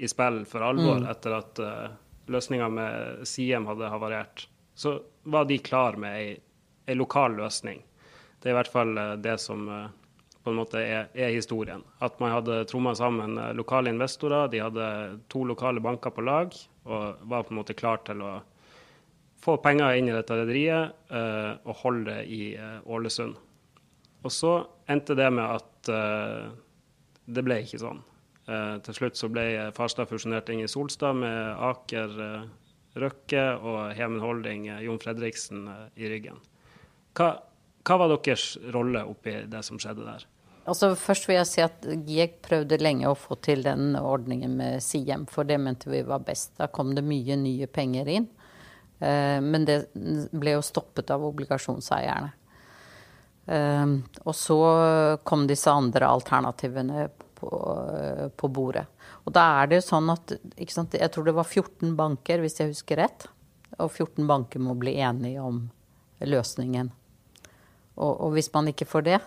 i 0.00 0.08
spill 0.08 0.44
for 0.48 0.64
alvor 0.64 1.02
mm. 1.02 1.08
etter 1.12 1.34
at 1.36 1.60
løsninga 2.30 2.68
med 2.72 3.26
Siem 3.28 3.66
hadde 3.68 3.90
havarert, 3.92 4.46
så 4.74 4.96
var 5.28 5.44
de 5.44 5.58
klar 5.58 5.98
med 6.00 6.16
ei, 6.16 6.30
ei 6.88 6.96
lokal 6.96 7.36
løsning. 7.36 7.82
Det 8.40 8.48
er 8.48 8.54
i 8.54 8.56
hvert 8.56 8.72
fall 8.72 8.96
det 9.20 9.36
som 9.42 9.68
på 10.44 10.50
en 10.52 10.58
måte 10.60 10.80
er, 10.80 11.10
er 11.14 11.34
historien. 11.34 11.82
At 12.00 12.20
man 12.22 12.32
hadde 12.32 12.62
tromma 12.70 12.94
sammen 12.96 13.36
eh, 13.38 13.52
lokale 13.56 13.92
investorer, 13.92 14.48
de 14.52 14.62
hadde 14.64 14.86
to 15.32 15.44
lokale 15.48 15.82
banker 15.84 16.14
på 16.16 16.24
lag 16.24 16.54
og 16.88 17.26
var 17.28 17.44
på 17.44 17.54
en 17.54 17.60
måte 17.60 17.76
klar 17.76 18.00
til 18.06 18.22
å 18.24 18.38
få 19.40 19.56
penger 19.64 19.96
inn 19.96 20.10
i 20.10 20.14
dette 20.14 20.36
rederiet 20.36 20.96
uh, 21.12 21.56
og 21.64 21.78
holde 21.80 22.12
det 22.12 22.24
i 22.28 22.42
uh, 22.60 22.80
Ålesund. 22.92 23.38
Og 24.20 24.32
så 24.32 24.50
endte 24.90 25.16
det 25.16 25.30
med 25.32 25.44
at 25.44 25.88
uh, 25.88 26.50
det 27.24 27.44
ble 27.46 27.62
ikke 27.64 27.80
sånn. 27.80 28.02
til 28.82 28.94
slutt 28.96 29.16
så 29.16 29.28
ble 29.30 29.44
Farstad 29.76 30.08
fusjonert 30.10 30.48
inn 30.50 30.64
i 30.64 30.68
Solstad 30.68 31.14
med 31.20 31.60
Aker 31.62 32.16
Røkke 32.98 33.44
og 33.62 33.92
Hemen 33.94 34.18
Holding, 34.24 34.64
Jon 34.82 34.98
Fredriksen 34.98 35.68
i 35.94 36.10
ryggen. 36.10 36.40
Hva, 37.14 37.28
hva 37.86 37.96
var 38.00 38.12
deres 38.12 38.52
rolle 38.74 39.02
oppi 39.08 39.34
det 39.48 39.62
som 39.66 39.80
skjedde 39.80 40.04
der? 40.04 40.26
Altså, 40.68 40.92
først 40.98 41.26
vil 41.26 41.38
jeg 41.38 41.48
si 41.48 41.62
at 41.64 41.86
GIEK 42.06 42.36
prøvde 42.44 42.78
lenge 42.78 43.08
å 43.08 43.16
få 43.18 43.38
til 43.42 43.64
den 43.64 43.94
ordningen 43.98 44.52
med 44.58 44.84
Siem, 44.84 45.24
for 45.30 45.48
det 45.48 45.56
mente 45.58 45.90
vi 45.90 46.02
var 46.06 46.22
best. 46.26 46.52
Da 46.60 46.68
kom 46.70 46.92
det 46.94 47.02
mye 47.06 47.38
nye 47.40 47.66
penger 47.70 48.10
inn. 48.12 48.28
Eh, 49.00 49.40
men 49.40 49.64
det 49.66 49.80
ble 49.96 50.58
jo 50.58 50.62
stoppet 50.64 51.10
av 51.10 51.24
obligasjonseierne. 51.30 52.30
Eh, 53.50 53.96
og 54.22 54.36
så 54.36 54.60
kom 55.24 55.48
disse 55.48 55.72
andre 55.72 56.12
alternativene 56.12 57.08
på, 57.40 57.50
på 58.36 58.52
bordet. 58.52 58.84
Og 59.24 59.34
da 59.34 59.46
er 59.62 59.70
det 59.70 59.80
jo 59.80 59.88
sånn 59.88 60.12
at 60.12 60.36
Jeg 60.60 61.10
tror 61.10 61.26
det 61.26 61.36
var 61.36 61.48
14 61.48 61.96
banker, 61.96 62.44
hvis 62.44 62.60
jeg 62.60 62.74
husker 62.74 63.00
rett. 63.00 63.26
Og 63.80 63.88
14 63.88 64.28
banker 64.28 64.60
må 64.60 64.76
bli 64.78 64.98
enige 65.00 65.40
om 65.40 65.64
løsningen. 66.20 66.92
Og, 67.96 68.12
og 68.12 68.36
hvis 68.36 68.50
man 68.54 68.70
ikke 68.70 68.88
får 68.88 69.06
det, 69.08 69.18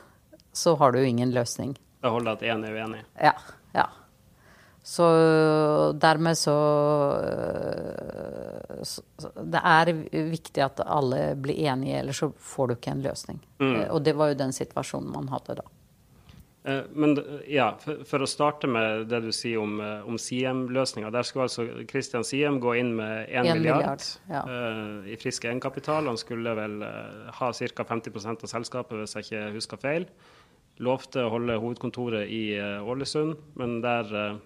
så 0.54 0.76
har 0.80 0.94
du 0.94 1.02
jo 1.02 1.10
ingen 1.10 1.34
løsning. 1.34 1.76
Det 2.04 2.12
holder 2.12 2.38
at 2.38 2.46
én 2.46 2.64
er 2.68 2.78
uenig? 2.78 3.04
Ja. 3.22 3.34
ja. 3.74 3.88
Så 4.84 5.06
dermed 5.96 6.38
så, 6.38 6.56
så, 8.84 9.02
Det 9.40 9.62
er 9.64 9.94
viktig 10.12 10.66
at 10.66 10.82
alle 10.84 11.22
blir 11.40 11.62
enige, 11.72 12.02
ellers 12.02 12.20
så 12.20 12.32
får 12.36 12.68
du 12.68 12.76
ikke 12.76 12.92
en 12.92 13.06
løsning. 13.06 13.40
Mm. 13.64 13.78
Og 13.96 14.04
det 14.04 14.16
var 14.20 14.34
jo 14.34 14.42
den 14.44 14.52
situasjonen 14.56 15.14
man 15.16 15.32
hadde 15.32 15.62
da. 15.62 15.66
Eh, 16.64 16.82
men 16.92 17.18
ja, 17.48 17.74
for, 17.84 18.06
for, 18.08 18.24
å 18.24 18.30
starte 18.30 18.70
med 18.72 19.10
det 19.12 19.20
du 19.26 19.32
sier 19.36 19.60
om, 19.60 19.76
eh, 19.84 20.06
om 20.08 20.16
Siem-løsninga. 20.20 21.12
Der 21.12 21.28
skulle 21.28 21.50
altså 21.50 21.66
Christian 21.90 22.24
Siem 22.24 22.62
gå 22.64 22.78
inn 22.80 22.94
med 22.96 23.28
1 23.28 23.50
milliard, 23.50 23.58
milliard 23.60 24.06
ja. 24.32 24.44
uh, 24.48 25.10
i 25.12 25.18
frisk 25.20 25.50
egenkapital. 25.50 26.08
Han 26.08 26.20
skulle 26.20 26.56
vel 26.56 26.80
uh, 26.86 27.28
ha 27.36 27.52
ca. 27.52 27.88
50% 27.90 28.48
av 28.48 28.52
selskapet, 28.54 28.96
hvis 29.02 29.18
jeg 29.18 29.28
ikke 29.28 29.58
husker 29.58 29.82
feil. 29.82 30.08
Lovte 30.84 31.26
å 31.26 31.34
holde 31.36 31.60
hovedkontoret 31.60 32.32
i 32.32 32.56
uh, 32.56 32.80
Ålesund, 32.88 33.36
men 33.60 33.80
der 33.84 34.40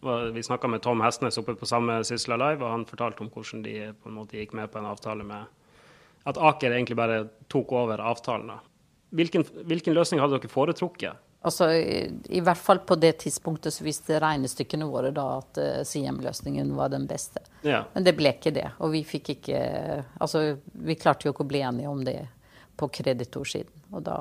Vi 0.00 0.40
snakka 0.40 0.64
med 0.64 0.80
Tom 0.80 1.02
Hestnes 1.04 1.36
oppe 1.36 1.52
på 1.60 1.66
samme 1.68 1.98
Sysla 2.08 2.38
Live, 2.40 2.64
og 2.64 2.70
han 2.72 2.86
fortalte 2.88 3.20
om 3.20 3.28
hvordan 3.28 3.60
de 3.66 3.90
på 3.92 4.08
en 4.08 4.14
måte 4.16 4.38
gikk 4.38 4.54
med 4.56 4.70
på 4.72 4.78
en 4.80 4.86
avtale 4.88 5.26
med 5.28 5.44
At 6.24 6.40
Aker 6.40 6.72
egentlig 6.72 6.96
bare 6.96 7.26
tok 7.52 7.74
over 7.76 8.00
avtalen. 8.00 8.54
Hvilken, 9.12 9.44
hvilken 9.68 9.92
løsning 9.92 10.22
hadde 10.22 10.38
dere 10.38 10.48
foretrukket? 10.48 11.20
Altså, 11.42 11.72
i, 11.72 12.12
i, 12.28 12.40
hvert 12.40 12.58
fall 12.58 12.78
på 12.78 12.94
det 13.00 13.12
tidspunktet 13.12 13.72
så 13.74 13.84
viste 13.84 14.18
regnestykkene 14.20 14.84
våre 14.84 15.08
da 15.16 15.24
at 15.38 15.56
uh, 15.56 15.64
eh, 15.64 15.84
CM-løsningen 15.88 16.74
var 16.76 16.92
den 16.92 17.06
beste. 17.08 17.40
Ja. 17.64 17.86
Men 17.94 18.04
det 18.04 18.12
ble 18.18 18.34
ikke 18.34 18.52
det. 18.52 18.66
Og 18.84 18.92
vi 18.92 19.00
fikk 19.08 19.32
ikke 19.38 19.62
Altså, 20.20 20.58
vi 20.72 20.98
klarte 21.00 21.28
jo 21.28 21.32
ikke 21.32 21.46
å 21.46 21.48
bli 21.48 21.62
enige 21.64 21.88
om 21.88 22.04
det 22.04 22.18
på 22.76 22.90
kreditorsiden. 22.92 23.86
Og 23.96 24.04
da 24.04 24.18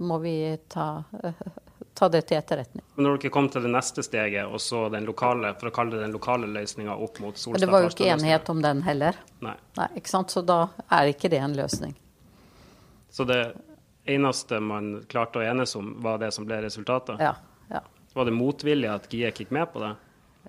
må 0.00 0.18
vi 0.24 0.56
ta, 0.72 1.04
uh, 1.12 1.44
ta 2.00 2.08
det 2.08 2.24
til 2.30 2.40
etterretning. 2.40 2.86
Men 2.94 3.10
når 3.10 3.20
dere 3.20 3.34
kom 3.36 3.52
til 3.52 3.68
det 3.68 3.74
neste 3.76 4.06
steget, 4.08 4.48
og 4.48 4.56
så 4.64 4.86
den 4.96 5.04
lokale, 5.04 5.52
for 5.60 5.68
å 5.68 5.76
kalle 5.76 5.98
det 5.98 6.06
den 6.06 6.16
lokale 6.16 6.48
løsninga 6.56 6.96
opp 6.96 7.20
mot 7.20 7.36
Solstad 7.36 7.66
Det 7.66 7.72
var 7.74 7.84
jo 7.84 7.92
ikke 7.92 8.08
enighet 8.16 8.48
om 8.56 8.64
den 8.64 8.80
heller. 8.88 9.20
Nei. 9.44 9.58
Nei, 9.76 9.92
ikke 10.00 10.14
sant? 10.14 10.32
Så 10.32 10.40
da 10.40 10.62
er 10.88 11.12
ikke 11.12 11.28
det 11.36 11.44
en 11.44 11.60
løsning. 11.60 11.92
Så 13.12 13.28
det 13.28 13.42
eneste 14.06 14.60
man 14.62 15.02
klarte 15.10 15.40
å 15.40 15.44
enes 15.44 15.76
om, 15.78 15.94
var 16.02 16.20
det 16.22 16.32
som 16.34 16.46
ble 16.48 16.60
resultatet? 16.64 17.20
Ja. 17.22 17.34
ja. 17.70 17.82
Var 18.14 18.28
det 18.28 18.34
motvilje 18.36 18.92
at 18.92 19.08
GIEK 19.12 19.44
gikk 19.44 19.54
med 19.54 19.72
på 19.72 19.82
det? 19.82 19.94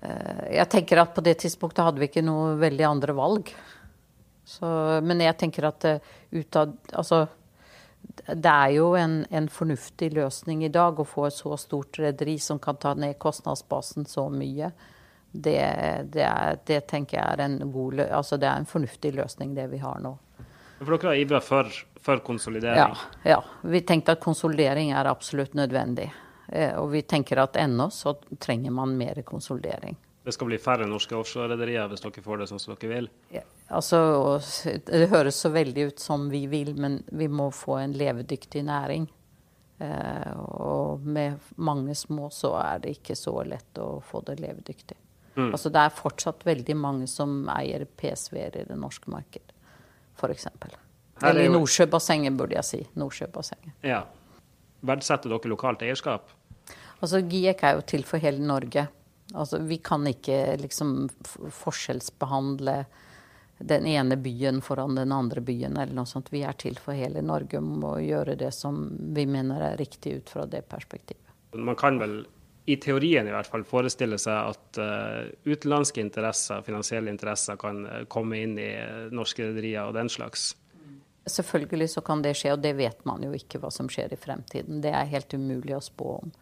Eh, 0.01 0.45
jeg 0.59 0.69
tenker 0.73 1.01
at 1.01 1.15
på 1.15 1.23
det 1.25 1.39
tidspunktet 1.43 1.85
hadde 1.85 2.01
vi 2.01 2.09
ikke 2.11 2.25
noe 2.25 2.53
veldig 2.61 2.85
andre 2.87 3.17
valg. 3.17 3.51
Så, 4.47 4.67
men 5.03 5.21
jeg 5.25 5.35
tenker 5.41 5.67
at 5.67 5.85
eh, 5.89 6.13
ut 6.31 6.55
av 6.55 6.71
Altså 6.95 7.25
det 8.27 8.49
er 8.51 8.71
jo 8.77 8.91
en, 8.95 9.19
en, 9.29 9.47
fornuftig 9.51 10.09
løsning 10.15 10.63
i 10.65 10.71
dag 10.73 10.99
å 10.99 11.05
få 11.07 11.27
et 11.27 11.35
så 11.35 11.57
stort 11.59 11.99
rederi 11.99 12.37
som 12.39 12.59
kan 12.59 12.77
ta 12.79 12.93
ned 12.97 13.17
kostnadsbasen 13.19 14.07
så 14.09 14.27
mye. 14.31 14.71
Det, 15.31 15.57
det, 16.13 16.23
er, 16.23 16.59
det 16.65 16.79
tenker 16.89 17.19
jeg 17.19 17.35
er 17.35 17.43
en 17.43 17.59
god 17.71 17.99
altså 18.07 18.39
det 18.39 18.47
er 18.49 18.61
en 18.61 18.69
fornuftig 18.69 19.11
løsning, 19.17 19.53
det 19.57 19.67
vi 19.73 19.81
har 19.83 19.99
nå. 20.01 20.15
For 20.79 20.93
dere 20.93 21.11
har 21.11 21.21
ivra 21.21 21.41
for, 21.43 21.69
for, 22.07 22.23
konsolidering? 22.23 22.77
Ja, 22.77 22.97
ja, 23.35 23.43
Vi 23.61 23.81
tenkte 23.83 24.15
at 24.15 24.23
konsolidering 24.23 24.93
er 24.95 25.09
absolutt 25.11 25.57
nødvendig. 25.59 26.07
Eh, 26.47 26.73
og 26.79 26.91
vi 26.93 27.01
tenker 27.03 27.41
at 27.43 27.59
ennå 27.59 27.89
så 27.91 28.15
trenger 28.39 28.71
man 28.71 28.95
mer 28.97 29.19
konsolidering. 29.27 29.97
Det 30.23 30.33
skal 30.35 30.47
bli 30.49 30.57
færre 30.59 30.87
norske 30.87 31.15
offshorerederier 31.15 31.87
hvis 31.91 32.03
dere 32.03 32.23
får 32.23 32.41
det 32.41 32.47
sånn 32.49 32.59
som 32.59 32.73
dere 32.75 32.93
vil? 32.93 33.05
Ja, 33.31 33.43
altså, 33.75 33.99
det 34.87 35.07
høres 35.11 35.39
så 35.43 35.51
veldig 35.55 35.85
ut 35.91 36.03
som 36.03 36.29
vi 36.31 36.45
vil, 36.51 36.73
men 36.75 37.01
vi 37.11 37.29
må 37.31 37.49
få 37.55 37.77
en 37.83 37.95
levedyktig 37.95 38.63
næring. 38.67 39.07
Eh, 39.79 40.31
og 40.39 41.03
med 41.03 41.51
mange 41.55 41.95
små 41.95 42.31
så 42.33 42.55
er 42.59 42.83
det 42.83 42.97
ikke 42.97 43.15
så 43.15 43.35
lett 43.47 43.79
å 43.83 44.01
få 44.03 44.23
det 44.27 44.39
levedyktig. 44.41 44.97
Mm. 45.37 45.51
Altså, 45.51 45.69
det 45.69 45.83
er 45.83 45.95
fortsatt 45.99 46.47
veldig 46.47 46.75
mange 46.79 47.07
som 47.11 47.43
eier 47.53 47.85
PSV-er 47.85 48.63
i 48.63 48.67
det 48.71 48.79
norske 48.79 49.11
markedet, 49.13 49.55
f.eks. 50.17 50.47
Eller 51.25 51.49
Nordsjøbassenget, 51.49 52.35
burde 52.37 52.57
jeg 52.57 52.67
si. 52.67 52.81
Nordsjøbassenget. 52.99 53.73
Ja. 53.87 54.03
Verdsetter 54.85 55.33
dere 55.33 55.49
lokalt 55.49 55.81
eierskap? 55.85 56.29
Altså, 57.01 57.21
GIEK 57.21 57.63
er 57.63 57.77
jo 57.77 57.83
til 57.89 58.05
for 58.05 58.21
hele 58.21 58.43
Norge. 58.45 58.87
Altså, 59.35 59.59
vi 59.65 59.79
kan 59.83 60.05
ikke 60.07 60.57
liksom 60.61 61.09
forskjellsbehandle 61.53 62.77
den 63.57 63.87
ene 63.89 64.17
byen 64.21 64.61
foran 64.61 64.95
den 64.95 65.11
andre 65.11 65.41
byen 65.41 65.77
eller 65.77 65.93
noe 65.97 66.09
sånt. 66.09 66.29
Vi 66.33 66.43
er 66.45 66.57
til 66.59 66.77
for 66.81 66.97
hele 66.97 67.23
Norge 67.25 67.57
om 67.57 67.83
å 67.89 67.97
gjøre 68.01 68.37
det 68.37 68.51
som 68.53 68.85
vi 69.15 69.25
mener 69.25 69.71
er 69.71 69.79
riktig 69.81 70.19
ut 70.19 70.33
fra 70.33 70.45
det 70.45 70.63
perspektivet. 70.69 71.23
Man 71.57 71.77
kan 71.79 71.97
vel 71.97 72.19
i 72.67 72.75
teorien 72.83 73.27
i 73.27 73.31
hvert 73.31 73.47
fall 73.47 73.63
forestille 73.65 74.19
seg 74.19 74.51
at 74.51 74.79
uh, 74.83 75.23
utenlandske 75.47 76.03
interesser, 76.03 76.61
finansielle 76.67 77.09
interesser, 77.09 77.55
kan 77.59 77.85
uh, 77.87 78.01
komme 78.11 78.41
inn 78.43 78.57
i 78.59 78.73
uh, 78.75 79.07
norske 79.15 79.45
rederier 79.47 79.87
og 79.87 79.95
den 79.95 80.11
slags? 80.11 80.51
Selvfølgelig 81.29 81.89
så 81.93 82.03
kan 82.05 82.21
det 82.23 82.35
skje, 82.39 82.55
og 82.55 82.63
det 82.63 82.73
vet 82.77 83.05
man 83.07 83.23
jo 83.25 83.33
ikke 83.35 83.61
hva 83.61 83.71
som 83.73 83.89
skjer 83.91 84.13
i 84.15 84.19
fremtiden. 84.19 84.81
Det 84.83 84.93
er 84.93 85.09
helt 85.11 85.33
umulig 85.37 85.75
å 85.77 85.83
spå 85.83 86.13
om. 86.21 86.35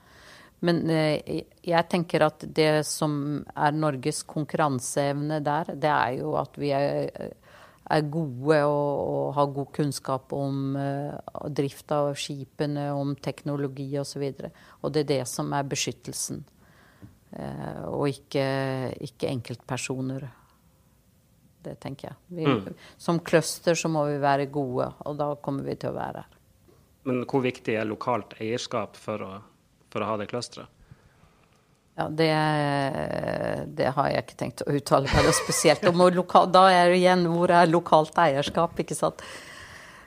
Men 0.65 0.85
eh, 0.89 1.43
jeg 1.65 1.87
tenker 1.91 2.25
at 2.25 2.45
det 2.55 2.85
som 2.87 3.43
er 3.53 3.75
Norges 3.75 4.23
konkurranseevne 4.27 5.41
der, 5.45 5.73
det 5.75 5.91
er 5.91 6.19
jo 6.21 6.35
at 6.39 6.55
vi 6.59 6.71
er, 6.75 7.09
er 7.91 8.07
gode 8.11 8.61
og, 8.63 8.93
og, 9.01 9.27
har 9.35 9.51
god 9.57 9.71
kunnskap 9.75 10.33
om 10.33 10.77
uh, 10.79 11.49
drift 11.53 11.91
av 11.93 12.13
skipene, 12.17 12.87
om 12.95 13.13
teknologi 13.15 13.91
osv. 13.99 14.25
Og, 14.31 14.41
så 14.41 14.81
og 14.81 14.95
det 14.95 15.05
er 15.05 15.11
det 15.11 15.21
som 15.29 15.53
er 15.53 15.67
beskyttelsen. 15.69 16.41
Uh, 17.35 17.83
og 17.91 18.09
ikke, 18.13 18.47
ikke, 19.03 19.29
enkeltpersoner. 19.33 20.29
Det 21.65 21.79
tenker 21.81 22.11
jeg. 22.11 22.19
Vi, 22.37 22.45
mm. 22.45 22.85
Som 23.01 23.19
cluster 23.25 23.77
så 23.79 23.89
må 23.91 24.05
vi 24.11 24.21
være 24.21 24.45
gode, 24.53 24.91
og 25.05 25.17
da 25.17 25.31
kommer 25.41 25.65
vi 25.65 25.75
til 25.81 25.89
å 25.91 25.97
være 25.97 26.23
her. 26.23 26.31
Men 27.05 27.25
hvor 27.29 27.43
viktig 27.45 27.75
er 27.77 27.85
lokalt 27.85 28.33
eierskap 28.41 28.95
for 28.97 29.21
å 29.21 29.33
for 29.95 30.03
å 30.03 30.11
ha 30.11 30.17
det 30.19 30.27
clusteret? 30.27 30.67
Ja, 31.95 32.09
det, 32.11 32.27
det, 33.79 33.85
har 33.95 34.09
jeg 34.11 34.25
ikke 34.25 34.39
tenkt 34.41 34.63
å 34.65 34.73
uttale 34.75 35.07
meg 35.07 35.29
spesielt 35.37 35.85
om. 35.87 36.01
Lokal, 36.11 36.49
da 36.51 36.65
er 36.67 36.91
det 36.91 36.97
igjen 36.99 37.23
hvor 37.31 37.53
er 37.55 37.69
lokalt 37.71 38.19
eierskap, 38.19 38.75
ikke 38.83 38.97
sant. 38.97 39.23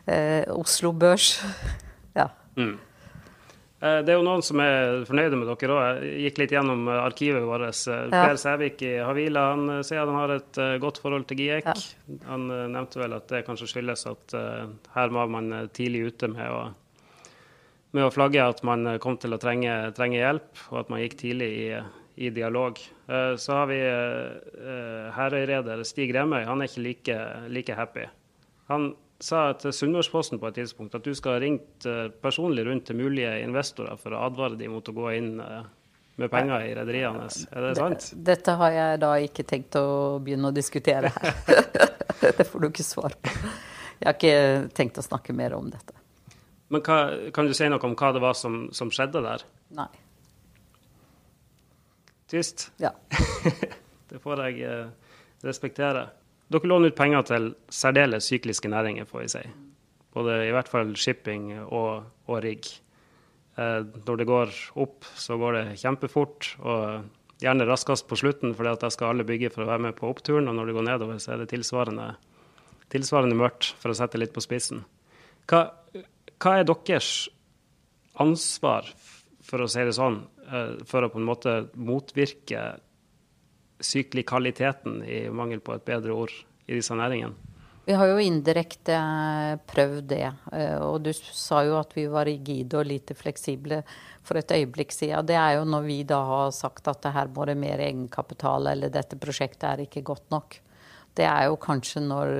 Eh, 0.04 0.44
Oslo 0.52 0.92
Børs. 0.92 1.38
Ja. 2.12 2.28
Mm. 2.60 2.74
Eh, 3.78 4.00
det 4.02 4.10
er 4.10 4.18
jo 4.18 4.26
noen 4.26 4.42
som 4.42 4.58
er 4.62 5.04
fornøyde 5.06 5.38
med 5.38 5.50
dere 5.52 5.74
òg. 5.76 6.00
Jeg 6.02 6.24
gikk 6.24 6.40
litt 6.42 6.54
gjennom 6.56 6.88
eh, 6.90 6.98
arkivet 7.04 7.46
vårt. 7.46 7.68
Eh, 7.70 8.08
per. 8.10 8.40
Sævik 8.40 8.82
i 8.82 8.96
Havila 8.98 9.44
han 9.52 9.70
sier 9.86 10.02
at 10.02 10.10
han 10.10 10.18
har 10.18 10.34
et 10.34 10.60
godt 10.82 10.98
forhold 11.02 11.28
til 11.30 11.44
GIEK. 11.44 11.70
Ja. 11.70 12.18
Han 12.32 12.48
nevnte 12.48 13.02
vel 13.02 13.14
at 13.16 13.30
det 13.30 13.44
kanskje 13.46 13.70
skyldes 13.70 14.04
at 14.10 14.34
her 14.94 15.14
var 15.14 15.30
man 15.30 15.70
tidlig 15.74 16.08
ute 16.12 16.30
med 16.32 16.50
å 16.50 16.68
med 17.96 18.04
å 18.04 18.10
flagge 18.12 18.42
at 18.44 18.58
man 18.68 18.84
kom 19.00 19.14
til 19.16 19.32
å 19.32 19.38
trenge, 19.40 19.72
trenge 19.96 20.18
hjelp, 20.18 20.50
og 20.68 20.82
at 20.82 20.90
man 20.92 21.00
gikk 21.00 21.14
tidlig 21.22 21.46
i, 21.56 21.68
i 22.20 22.28
dialog. 22.36 22.76
Så 23.08 23.54
har 23.56 23.70
vi 23.70 23.78
Herøy-reder 25.16 25.80
Stig 25.88 26.12
Remøy. 26.12 26.42
Han 26.44 26.60
er 26.60 26.68
ikke 26.68 26.84
like, 26.84 27.16
like 27.48 27.78
happy. 27.78 28.04
Han 28.68 28.90
sa 29.20 29.48
til 29.58 29.74
Sunnmørsposten 29.74 30.38
på 30.38 30.50
et 30.50 30.60
tidspunkt 30.60 30.94
at 30.94 31.06
du 31.06 31.14
skal 31.18 31.36
ha 31.36 31.42
ringt 31.42 31.86
eh, 31.88 32.06
personlig 32.22 32.66
rundt 32.68 32.86
til 32.86 33.00
mulige 33.00 33.32
investorer 33.42 33.98
for 33.98 34.14
å 34.14 34.22
advare 34.28 34.58
dem 34.60 34.76
mot 34.76 34.88
å 34.88 34.94
gå 34.94 35.10
inn 35.16 35.32
med 36.18 36.30
penger 36.30 36.66
i 36.66 36.74
rederiene. 36.74 37.28
Er 37.54 37.66
det 37.68 37.76
sant? 37.78 38.08
Dette 38.26 38.54
har 38.58 38.74
jeg 38.74 38.98
da 39.04 39.12
ikke 39.22 39.44
tenkt 39.46 39.78
å 39.78 39.86
begynne 40.22 40.50
å 40.50 40.54
diskutere 40.54 41.12
her. 41.14 41.38
det 42.38 42.46
får 42.46 42.64
du 42.64 42.68
ikke 42.72 42.86
svar 42.86 43.14
på. 43.14 43.34
Jeg 43.98 44.06
har 44.06 44.16
ikke 44.16 44.74
tenkt 44.74 44.98
å 44.98 45.04
snakke 45.06 45.34
mer 45.34 45.54
om 45.54 45.70
dette. 45.70 45.94
Men 46.74 46.82
hva, 46.84 46.98
kan 47.34 47.48
du 47.48 47.54
si 47.56 47.68
noe 47.70 47.82
om 47.86 47.94
hva 47.98 48.10
det 48.14 48.22
var 48.22 48.36
som, 48.38 48.66
som 48.76 48.90
skjedde 48.92 49.22
der? 49.24 49.44
Nei. 49.78 49.88
Tyst? 52.28 52.66
Ja. 52.82 52.92
det 54.10 54.20
får 54.20 54.42
jeg 54.48 54.66
eh, 54.68 55.14
respektere. 55.46 56.08
Dere 56.48 56.68
låner 56.70 56.92
ut 56.92 56.96
penger 56.96 57.24
til 57.28 57.50
særdeles 57.68 58.28
sykliske 58.30 58.70
næringer, 58.72 59.08
får 59.08 59.24
vi 59.24 59.32
si. 59.34 59.42
Både 60.16 60.38
i 60.46 60.52
hvert 60.54 60.70
fall 60.70 60.94
shipping 60.96 61.50
og, 61.66 62.06
og 62.24 62.38
rigg. 62.44 62.70
Eh, 63.58 63.82
når 64.06 64.20
det 64.20 64.26
går 64.28 64.54
opp, 64.80 65.04
så 65.18 65.36
går 65.40 65.58
det 65.58 65.64
kjempefort. 65.82 66.54
og 66.64 67.42
Gjerne 67.42 67.68
raskest 67.68 68.08
på 68.10 68.16
slutten, 68.18 68.54
for 68.56 68.66
da 68.66 68.90
skal 68.90 69.12
alle 69.12 69.26
bygge 69.28 69.52
for 69.54 69.62
å 69.62 69.68
være 69.68 69.84
med 69.90 69.98
på 69.98 70.08
oppturen. 70.08 70.48
Og 70.50 70.56
når 70.56 70.70
det 70.70 70.78
går 70.78 70.88
nedover, 70.88 71.20
så 71.22 71.34
er 71.34 71.42
det 71.42 71.50
tilsvarende, 71.52 72.08
tilsvarende 72.90 73.38
mørkt, 73.38 73.74
for 73.78 73.92
å 73.92 73.98
sette 73.98 74.18
litt 74.18 74.32
på 74.34 74.42
spissen. 74.42 74.82
Hva, 75.50 75.66
hva 76.40 76.56
er 76.56 76.66
deres 76.66 77.12
ansvar, 78.18 78.88
for 79.44 79.64
å 79.64 79.68
si 79.70 79.84
det 79.84 79.94
sånn, 79.96 80.22
eh, 80.48 80.78
for 80.88 81.04
å 81.04 81.12
på 81.12 81.20
en 81.20 81.28
måte 81.28 81.58
motvirke 81.76 82.64
syklikaliteten, 83.80 85.02
i 85.04 85.28
mangel 85.30 85.62
på 85.64 85.76
et 85.76 85.84
bedre 85.86 86.14
ord, 86.14 86.34
i 86.66 86.78
disse 86.78 86.96
næringene? 86.96 87.54
Vi 87.88 87.94
har 87.96 88.10
jo 88.10 88.18
indirekte 88.20 88.92
eh, 88.92 89.54
prøvd 89.70 90.02
det. 90.10 90.26
Eh, 90.52 90.76
og 90.84 91.00
du 91.06 91.12
sa 91.16 91.62
jo 91.64 91.78
at 91.78 91.94
vi 91.96 92.04
var 92.12 92.28
rigide 92.28 92.76
og 92.76 92.84
lite 92.90 93.16
fleksible 93.16 93.80
for 94.26 94.36
et 94.36 94.52
øyeblikk 94.52 94.92
siden. 94.92 95.24
Det 95.24 95.38
er 95.40 95.56
jo 95.56 95.64
når 95.64 95.86
vi 95.86 96.02
da 96.04 96.18
har 96.28 96.52
sagt 96.52 96.90
at 96.92 97.00
det 97.06 97.14
her 97.14 97.32
må 97.32 97.48
det 97.48 97.56
mer 97.56 97.80
egenkapital, 97.80 98.68
eller 98.74 98.92
dette 98.92 99.16
prosjektet 99.16 99.70
er 99.70 99.86
ikke 99.86 100.04
godt 100.10 100.28
nok. 100.34 100.58
Det 101.16 101.24
er 101.24 101.48
jo 101.48 101.56
kanskje 101.58 102.04
når 102.04 102.36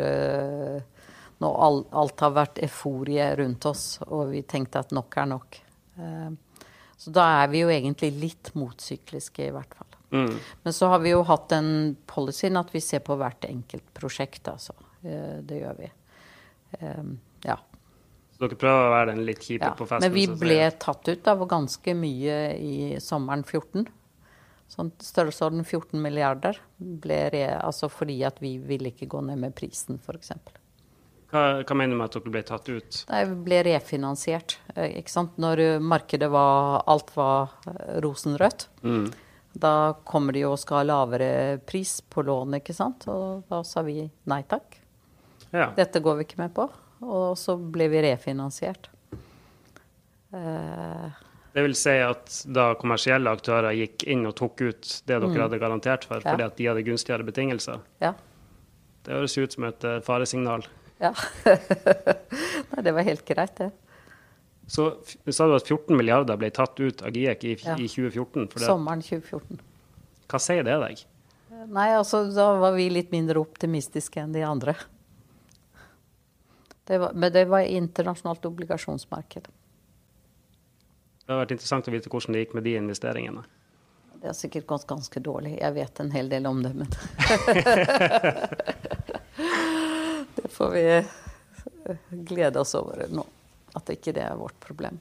når 1.43 1.59
alt 2.01 2.25
har 2.25 2.35
vært 2.35 2.61
euforie 2.67 3.31
rundt 3.39 3.67
oss, 3.71 3.85
og 4.07 4.33
vi 4.33 4.43
tenkte 4.47 4.83
at 4.83 4.95
nok 4.95 5.19
er 5.23 5.29
nok. 5.31 5.61
Eh, 5.99 6.31
så 6.99 7.15
da 7.15 7.27
er 7.43 7.53
vi 7.53 7.63
jo 7.63 7.71
egentlig 7.71 8.11
litt 8.19 8.51
motsykliske, 8.59 9.47
i 9.47 9.55
hvert 9.55 9.79
fall. 9.79 9.88
Mm. 10.11 10.35
Men 10.63 10.73
så 10.73 10.89
har 10.93 11.03
vi 11.05 11.13
jo 11.13 11.23
hatt 11.29 11.49
den 11.53 11.97
policyen 12.09 12.57
at 12.61 12.71
vi 12.73 12.81
ser 12.81 13.03
på 13.05 13.17
hvert 13.21 13.45
enkelt 13.49 13.89
prosjekt, 13.97 14.49
altså. 14.49 14.77
Eh, 15.03 15.41
det 15.45 15.61
gjør 15.63 15.81
vi. 15.83 15.91
Eh, 16.79 17.11
ja. 17.45 17.59
Så 18.33 18.47
dere 18.47 18.59
prøver 18.61 18.87
å 18.87 18.95
være 18.95 19.13
den 19.13 19.25
litt 19.27 19.43
kjipe 19.43 19.67
ja, 19.67 19.75
på 19.77 19.87
festen? 19.89 20.07
Men 20.07 20.15
vi 20.15 20.27
ble 20.41 20.61
tatt 20.81 21.09
ut 21.11 21.31
av 21.31 21.45
ganske 21.51 21.95
mye 21.99 22.39
i 22.55 22.75
sommeren 23.03 23.45
14. 23.45 23.89
Sånn 24.69 24.93
størrelsesorden 25.01 25.65
14 25.65 26.01
milliarder. 26.01 26.61
Ble 26.77 27.21
re, 27.35 27.45
altså 27.57 27.89
fordi 27.93 28.21
at 28.29 28.41
vi 28.45 28.57
ville 28.61 28.93
ikke 28.93 29.09
gå 29.11 29.23
ned 29.25 29.41
med 29.43 29.57
prisen, 29.57 30.01
f.eks. 30.05 30.35
Hva, 31.29 31.41
hva, 31.61 31.77
mener 31.77 31.93
du 31.93 31.99
med 32.01 32.07
at 32.07 32.15
dere 32.17 32.33
ble 32.33 32.43
tatt 32.47 32.69
ut? 32.71 33.01
Nei, 33.11 33.23
Vi 33.29 33.39
ble 33.49 33.63
refinansiert. 33.67 34.59
Eh, 34.75 35.01
ikke 35.01 35.13
sant? 35.13 35.41
Når 35.41 35.81
markedet 35.85 36.31
var 36.33 36.85
Alt 36.89 37.11
var 37.17 37.57
eh, 37.69 37.99
rosenrødt. 38.05 38.69
Mm. 38.87 39.09
Da 39.59 39.95
kommer 40.07 40.37
de 40.37 40.45
og 40.47 40.59
skal 40.61 40.83
ha 40.83 40.89
lavere 40.91 41.31
pris 41.67 41.99
på 42.07 42.23
lånet, 42.27 42.63
ikke 42.63 42.77
sant. 42.77 43.09
Og 43.11 43.49
da 43.51 43.63
sa 43.67 43.83
vi 43.87 44.03
nei 44.31 44.43
takk. 44.49 44.79
Ja. 45.51 45.73
Dette 45.77 46.03
går 46.05 46.21
vi 46.21 46.29
ikke 46.29 46.43
med 46.43 46.55
på. 46.55 46.69
Og 47.03 47.33
så 47.39 47.57
ble 47.59 47.89
vi 47.91 48.03
refinansiert. 48.05 48.91
Uh, 50.29 51.09
det 51.55 51.65
vil 51.65 51.75
si 51.79 51.95
at 52.05 52.43
da 52.55 52.73
kommersielle 52.79 53.33
aktører 53.33 53.75
gikk 53.75 54.05
inn 54.13 54.27
og 54.29 54.37
tok 54.39 54.61
ut 54.61 54.89
det 55.09 55.15
dere 55.15 55.31
mm. 55.31 55.39
hadde 55.41 55.61
garantert 55.63 56.05
for, 56.07 56.21
fordi 56.23 56.45
at 56.45 56.59
de 56.59 56.67
hadde 56.69 56.85
gunstigere 56.87 57.27
betingelser? 57.27 57.81
Ja. 58.05 58.13
Det 59.07 59.17
høres 59.17 59.39
ut 59.41 59.57
som 59.57 59.67
et 59.71 59.87
uh, 59.89 59.99
faresignal. 60.05 60.67
Ja. 61.01 61.15
Nei, 62.71 62.83
det 62.85 62.93
var 62.95 63.07
helt 63.07 63.25
greit, 63.27 63.57
det. 63.59 63.71
Så 64.69 65.01
sa 65.33 65.47
du 65.49 65.55
at 65.57 65.65
14 65.65 65.97
milliarder 65.97 66.37
ble 66.37 66.51
tatt 66.53 66.77
ut 66.81 67.03
av 67.03 67.17
GIEK 67.17 67.45
i, 67.45 67.57
ja. 67.65 67.77
i 67.81 67.89
2014? 67.89 68.49
Sommeren 68.61 69.01
2014. 69.01 69.59
Hva 70.29 70.39
sier 70.45 70.61
det 70.67 70.75
deg? 70.83 71.05
Nei, 71.73 71.87
altså 71.97 72.27
da 72.29 72.51
var 72.61 72.73
vi 72.77 72.91
litt 72.93 73.09
mindre 73.11 73.41
optimistiske 73.41 74.21
enn 74.21 74.33
de 74.37 74.43
andre. 74.45 74.75
Det 76.85 76.99
var, 77.01 77.17
men 77.17 77.33
det 77.33 77.47
var 77.49 77.61
internasjonalt 77.65 78.45
obligasjonsmarked. 78.49 79.49
Det 81.25 81.33
har 81.33 81.41
vært 81.43 81.53
interessant 81.57 81.89
å 81.89 81.93
vite 81.93 82.09
hvordan 82.13 82.33
det 82.37 82.41
gikk 82.45 82.55
med 82.57 82.65
de 82.69 82.73
investeringene. 82.77 83.43
Det 84.21 84.27
har 84.31 84.37
sikkert 84.37 84.67
gått 84.69 84.87
ganske 84.91 85.21
dårlig. 85.25 85.53
Jeg 85.63 85.73
vet 85.77 86.01
en 86.05 86.13
hel 86.13 86.29
del 86.29 86.47
om 86.51 86.63
det, 86.65 86.73
men 86.77 86.89
Det 90.37 90.49
får 90.53 90.71
vi 90.77 90.85
glede 92.29 92.61
oss 92.61 92.75
over 92.77 93.09
nå. 93.09 93.25
At 93.79 93.95
ikke 93.95 94.15
det 94.17 94.27
er 94.27 94.37
vårt 94.39 94.59
problem. 94.63 94.99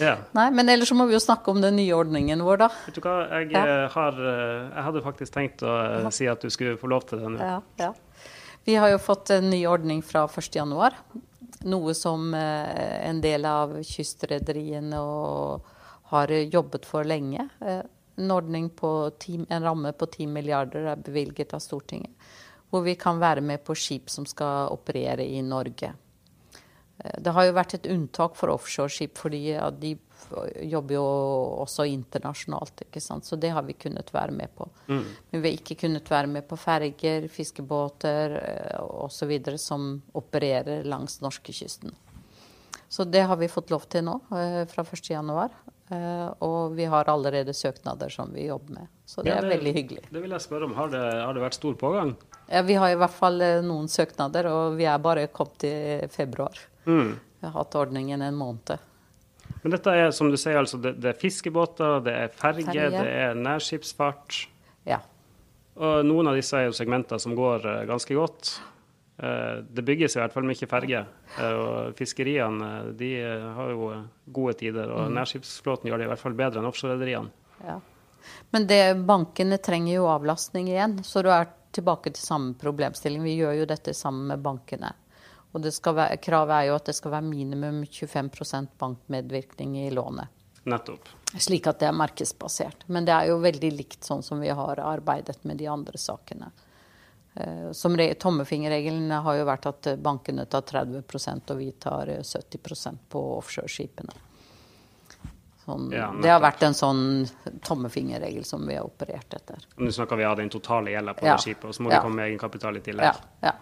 Ja. 0.00 0.16
Nei, 0.32 0.50
Men 0.50 0.68
ellers 0.68 0.88
så 0.88 0.96
må 0.96 1.06
vi 1.06 1.16
jo 1.16 1.22
snakke 1.22 1.52
om 1.52 1.60
den 1.62 1.76
nye 1.78 1.94
ordningen 1.96 2.42
vår, 2.44 2.62
da. 2.64 2.70
Vet 2.86 2.98
du 2.98 3.02
hva, 3.04 3.18
jeg, 3.30 3.50
ja. 3.54 3.64
Eh, 3.64 3.84
har, 3.94 4.18
eh, 4.18 4.64
jeg 4.70 4.86
hadde 4.88 5.04
faktisk 5.04 5.36
tenkt 5.36 5.64
å 5.66 5.74
ja. 5.74 6.14
si 6.14 6.28
at 6.30 6.42
du 6.42 6.50
skulle 6.52 6.78
få 6.80 6.90
lov 6.90 7.06
til 7.10 7.22
det 7.22 7.34
nå. 7.34 7.38
Ja, 7.42 7.60
ja. 7.80 7.92
Vi 8.64 8.78
har 8.80 8.90
jo 8.94 9.00
fått 9.02 9.34
en 9.34 9.50
ny 9.52 9.60
ordning 9.68 10.00
fra 10.04 10.24
1.1. 10.26 11.00
Noe 11.68 11.94
som 11.96 12.32
eh, 12.36 13.08
en 13.10 13.20
del 13.24 13.44
av 13.48 13.76
kystrederiene 13.84 15.02
har 16.14 16.32
jobbet 16.32 16.88
for 16.88 17.06
lenge. 17.06 17.48
En 17.60 18.32
ordning 18.32 18.70
på 18.72 18.94
10, 19.10 19.46
en 19.52 19.68
ramme 19.68 19.92
på 19.92 20.08
10 20.08 20.32
milliarder 20.32 20.92
er 20.94 21.04
bevilget 21.04 21.54
av 21.56 21.62
Stortinget. 21.62 22.12
Hvor 22.70 22.82
vi 22.86 22.96
kan 22.98 23.20
være 23.22 23.42
med 23.44 23.62
på 23.66 23.76
skip 23.78 24.08
som 24.10 24.26
skal 24.26 24.72
operere 24.74 25.26
i 25.26 25.42
Norge. 25.46 25.92
Det 26.96 27.32
har 27.34 27.48
jo 27.48 27.54
vært 27.56 27.74
et 27.74 27.86
unntak 27.90 28.36
for 28.38 28.52
offshoreskip, 28.54 29.16
fordi 29.18 29.40
ja, 29.50 29.66
de 29.70 29.96
jobber 30.62 30.96
jo 30.96 31.04
også 31.64 31.86
internasjonalt. 31.90 32.84
ikke 32.86 33.02
sant? 33.02 33.26
Så 33.26 33.36
det 33.36 33.50
har 33.54 33.66
vi 33.66 33.76
kunnet 33.78 34.12
være 34.14 34.32
med 34.32 34.54
på. 34.56 34.68
Mm. 34.86 35.04
Men 35.30 35.42
vi 35.42 35.50
har 35.50 35.58
ikke 35.58 35.78
kunnet 35.84 36.10
være 36.10 36.30
med 36.30 36.46
på 36.48 36.58
ferger, 36.60 37.28
fiskebåter 37.28 38.38
eh, 38.38 38.80
osv. 38.80 39.34
som 39.58 40.02
opererer 40.14 40.84
langs 40.84 41.20
norskekysten. 41.20 41.94
Så 42.88 43.04
det 43.04 43.24
har 43.26 43.36
vi 43.36 43.50
fått 43.50 43.72
lov 43.74 43.88
til 43.90 44.06
nå, 44.06 44.20
eh, 44.36 44.62
fra 44.70 44.84
1.1. 44.86 45.60
Eh, 45.90 46.28
og 46.46 46.76
vi 46.78 46.86
har 46.88 47.10
allerede 47.10 47.54
søknader 47.54 48.12
som 48.12 48.32
vi 48.32 48.48
jobber 48.48 48.80
med. 48.80 48.93
Så 49.04 49.22
det, 49.22 49.34
ja, 49.34 49.40
det 49.42 49.50
er 49.50 49.56
veldig 49.58 49.74
hyggelig. 49.76 50.06
Det 50.08 50.22
vil 50.22 50.32
jeg 50.32 50.44
spørre 50.44 50.68
om. 50.68 50.72
Har 50.78 50.88
det, 50.92 51.02
har 51.02 51.36
det 51.36 51.42
vært 51.44 51.58
stor 51.58 51.76
pågang? 51.80 52.14
Ja, 52.48 52.62
Vi 52.64 52.76
har 52.80 52.92
i 52.92 52.96
hvert 52.96 53.12
fall 53.12 53.42
noen 53.64 53.90
søknader, 53.92 54.48
og 54.48 54.78
vi 54.78 54.88
er 54.88 55.02
bare 55.02 55.26
kommet 55.32 55.66
i 55.68 55.76
februar. 56.12 56.56
Mm. 56.88 57.14
Vi 57.44 57.46
har 57.46 57.52
hatt 57.58 57.76
ordningen 57.76 58.24
en 58.24 58.36
måned. 58.40 58.80
Men 59.64 59.72
dette 59.72 59.92
er 59.96 60.10
som 60.12 60.28
du 60.32 60.36
sier, 60.40 60.58
altså, 60.60 60.78
det, 60.80 60.94
det 61.00 61.14
er 61.14 61.20
fiskebåter, 61.20 62.02
det 62.04 62.12
er 62.12 62.32
ferge, 62.32 62.66
Ferge. 62.68 62.90
det 62.92 63.08
er 63.08 63.38
nærskipsfart. 63.38 64.42
Ja. 64.88 65.00
Og 65.80 66.04
noen 66.06 66.28
av 66.30 66.36
disse 66.38 66.58
er 66.58 66.68
jo 66.68 66.76
segmenter 66.76 67.20
som 67.22 67.34
går 67.36 67.64
uh, 67.64 67.78
ganske 67.88 68.16
godt. 68.16 68.54
Uh, 69.16 69.62
det 69.64 69.86
bygges 69.86 70.16
i 70.16 70.20
hvert 70.20 70.34
fall 70.36 70.44
mye 70.44 70.68
ferge. 70.68 71.00
Uh, 71.38 71.54
og 71.54 71.96
fiskeriene 71.96 72.70
de 72.98 73.10
har 73.56 73.72
jo 73.72 73.88
gode 74.36 74.56
tider. 74.60 74.92
Og 74.92 75.08
mm. 75.08 75.16
nærskipsflåten 75.16 75.88
gjør 75.88 76.02
det 76.02 76.08
i 76.08 76.12
hvert 76.12 76.24
fall 76.26 76.36
bedre 76.38 76.60
enn 76.60 76.68
offshorerederiene. 76.68 77.32
Ja. 77.64 77.80
Men 78.50 78.66
det, 78.70 78.82
bankene 79.06 79.58
trenger 79.58 79.94
jo 79.94 80.10
avlastning 80.10 80.68
igjen, 80.70 80.98
så 81.04 81.22
du 81.22 81.30
er 81.32 81.48
tilbake 81.74 82.12
til 82.14 82.22
samme 82.22 82.54
problemstilling. 82.58 83.22
Vi 83.22 83.38
gjør 83.40 83.58
jo 83.60 83.66
dette 83.70 83.94
sammen 83.94 84.28
med 84.30 84.44
bankene. 84.44 84.92
Og 85.54 85.62
være, 85.62 86.16
kravet 86.22 86.56
er 86.56 86.68
jo 86.68 86.78
at 86.78 86.88
det 86.90 86.96
skal 86.98 87.14
være 87.14 87.28
minimum 87.28 87.84
25% 87.86 88.74
bankmedvirkning 88.78 89.76
i 89.84 89.90
lånet. 89.94 90.30
Nettopp. 90.64 91.08
Slik 91.38 91.66
at 91.70 91.78
det 91.82 91.90
er 91.90 91.98
markedsbasert. 91.98 92.86
Men 92.86 93.06
det 93.06 93.14
er 93.14 93.30
jo 93.30 93.42
veldig 93.42 93.70
likt 93.74 94.06
sånn 94.06 94.22
som 94.22 94.40
vi 94.42 94.50
har 94.50 94.80
arbeidet 94.82 95.44
med 95.44 95.60
de 95.60 95.68
andre 95.70 96.00
sakene. 96.00 96.50
Eh, 97.34 97.70
som 97.72 97.96
Tommefingerregelen 98.20 99.10
har 99.10 99.38
jo 99.38 99.46
vært 99.46 99.66
at 99.70 99.90
bankene 100.02 100.46
tar 100.46 100.66
30% 100.66 101.54
og 101.54 101.58
vi 101.58 101.70
tar 101.72 102.14
70% 102.22 103.10
på 103.10 103.24
offshoreskipene. 103.38 104.14
Sånn, 105.64 105.86
ja, 105.94 106.10
det 106.20 106.28
har 106.28 106.42
vært 106.44 106.62
en 106.66 106.74
sånn 106.76 107.04
tommefingerregel 107.64 108.44
som 108.44 108.66
vi 108.68 108.76
har 108.76 108.84
operert 108.84 109.32
etter. 109.32 109.62
Nå 109.80 109.88
snakker 109.96 110.20
vi 110.20 110.26
av 110.28 110.36
den 110.36 110.52
totale 110.52 110.92
gjelda 110.92 111.14
på 111.16 111.24
ja. 111.24 111.38
skipet, 111.40 111.64
og 111.70 111.76
så 111.76 111.86
må 111.86 111.92
ja. 111.92 111.96
det 111.96 112.04
komme 112.04 112.20
med 112.20 112.32
egenkapital 112.32 112.76
i 112.76 112.82
tillegg. 112.84 113.08
Ja, 113.08 113.48
ja. 113.48 113.54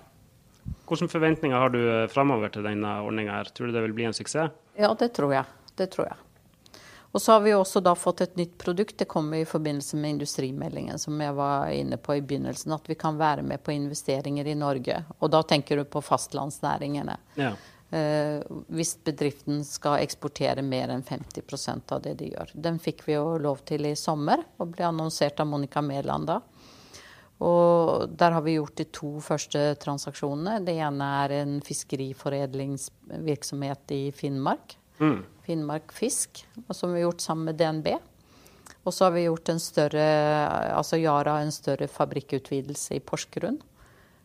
Hvilke 0.89 1.09
forventninger 1.09 1.57
har 1.57 1.71
du 1.73 1.81
eh, 1.85 2.09
framover 2.11 2.51
til 2.53 2.67
denne 2.67 2.99
ordninga? 3.07 3.39
Tror 3.55 3.71
du 3.71 3.77
det 3.77 3.87
vil 3.87 3.95
bli 3.97 4.11
en 4.11 4.17
suksess? 4.17 4.51
Ja, 4.79 4.91
det 4.99 5.13
tror 5.15 5.35
jeg. 5.37 5.47
Det 5.79 5.89
tror 5.95 6.11
jeg. 6.11 6.19
Og 7.13 7.23
så 7.23 7.33
har 7.33 7.41
vi 7.45 7.53
også 7.55 7.81
da 7.85 7.93
fått 7.95 8.23
et 8.25 8.37
nytt 8.41 8.55
produkt. 8.59 8.97
Det 8.99 9.05
kommer 9.05 9.43
i 9.43 9.49
forbindelse 9.49 9.97
med 10.01 10.17
industrimeldingen 10.17 10.99
som 10.99 11.21
jeg 11.21 11.35
var 11.37 11.69
inne 11.69 11.99
på 12.01 12.17
i 12.17 12.23
begynnelsen. 12.25 12.73
At 12.73 12.89
vi 12.89 12.97
kan 12.97 13.19
være 13.21 13.45
med 13.45 13.63
på 13.63 13.75
investeringer 13.75 14.49
i 14.49 14.55
Norge. 14.57 15.03
Og 15.19 15.31
da 15.31 15.43
tenker 15.45 15.77
du 15.77 15.85
på 15.85 16.01
fastlandsnæringene. 16.03 17.19
Ja. 17.37 17.53
Eh, 17.93 18.41
hvis 18.73 18.95
bedriften 19.05 19.61
skal 19.69 20.01
eksportere 20.01 20.65
mer 20.65 20.89
enn 20.95 21.03
50% 21.05 21.93
av 21.93 22.01
det 22.07 22.15
de 22.23 22.31
gjør. 22.31 22.49
Den 22.55 22.79
fikk 22.81 23.03
vi 23.05 23.13
jo 23.19 23.37
lov 23.37 23.59
til 23.69 23.85
i 23.85 23.93
sommer, 24.01 24.41
og 24.57 24.73
ble 24.73 24.89
annonsert 24.89 25.37
av 25.43 25.47
Monica 25.51 25.83
Mæland 25.85 26.25
da. 26.31 26.41
Og 27.43 28.07
der 28.17 28.31
har 28.33 28.43
vi 28.47 28.57
gjort 28.57 28.77
de 28.79 28.85
to 28.95 29.21
første 29.21 29.77
transaksjonene. 29.83 30.65
Det 30.65 30.73
ene 30.79 31.05
er 31.25 31.31
en 31.43 31.61
fiskeriforedlingsvirksomhet 31.67 33.91
i 33.93 34.13
Finnmark. 34.17 34.77
Mm. 35.03 35.25
Finnmark 35.45 35.93
Fisk, 35.93 36.47
som 36.71 36.93
vi 36.93 36.99
har 37.01 37.07
gjort 37.11 37.27
sammen 37.27 37.45
med 37.51 37.57
DNB. 37.61 37.89
Og 38.87 38.93
så 38.95 39.05
har 39.05 39.13
vi 39.19 39.27
gjort 39.27 39.49
en 39.53 39.61
større, 39.61 40.07
altså 40.73 40.97
Yara 41.03 41.41
en 41.43 41.53
større 41.53 41.89
fabrikkutvidelse 41.93 42.95
i 42.97 43.05
Porsgrunn. 43.05 43.61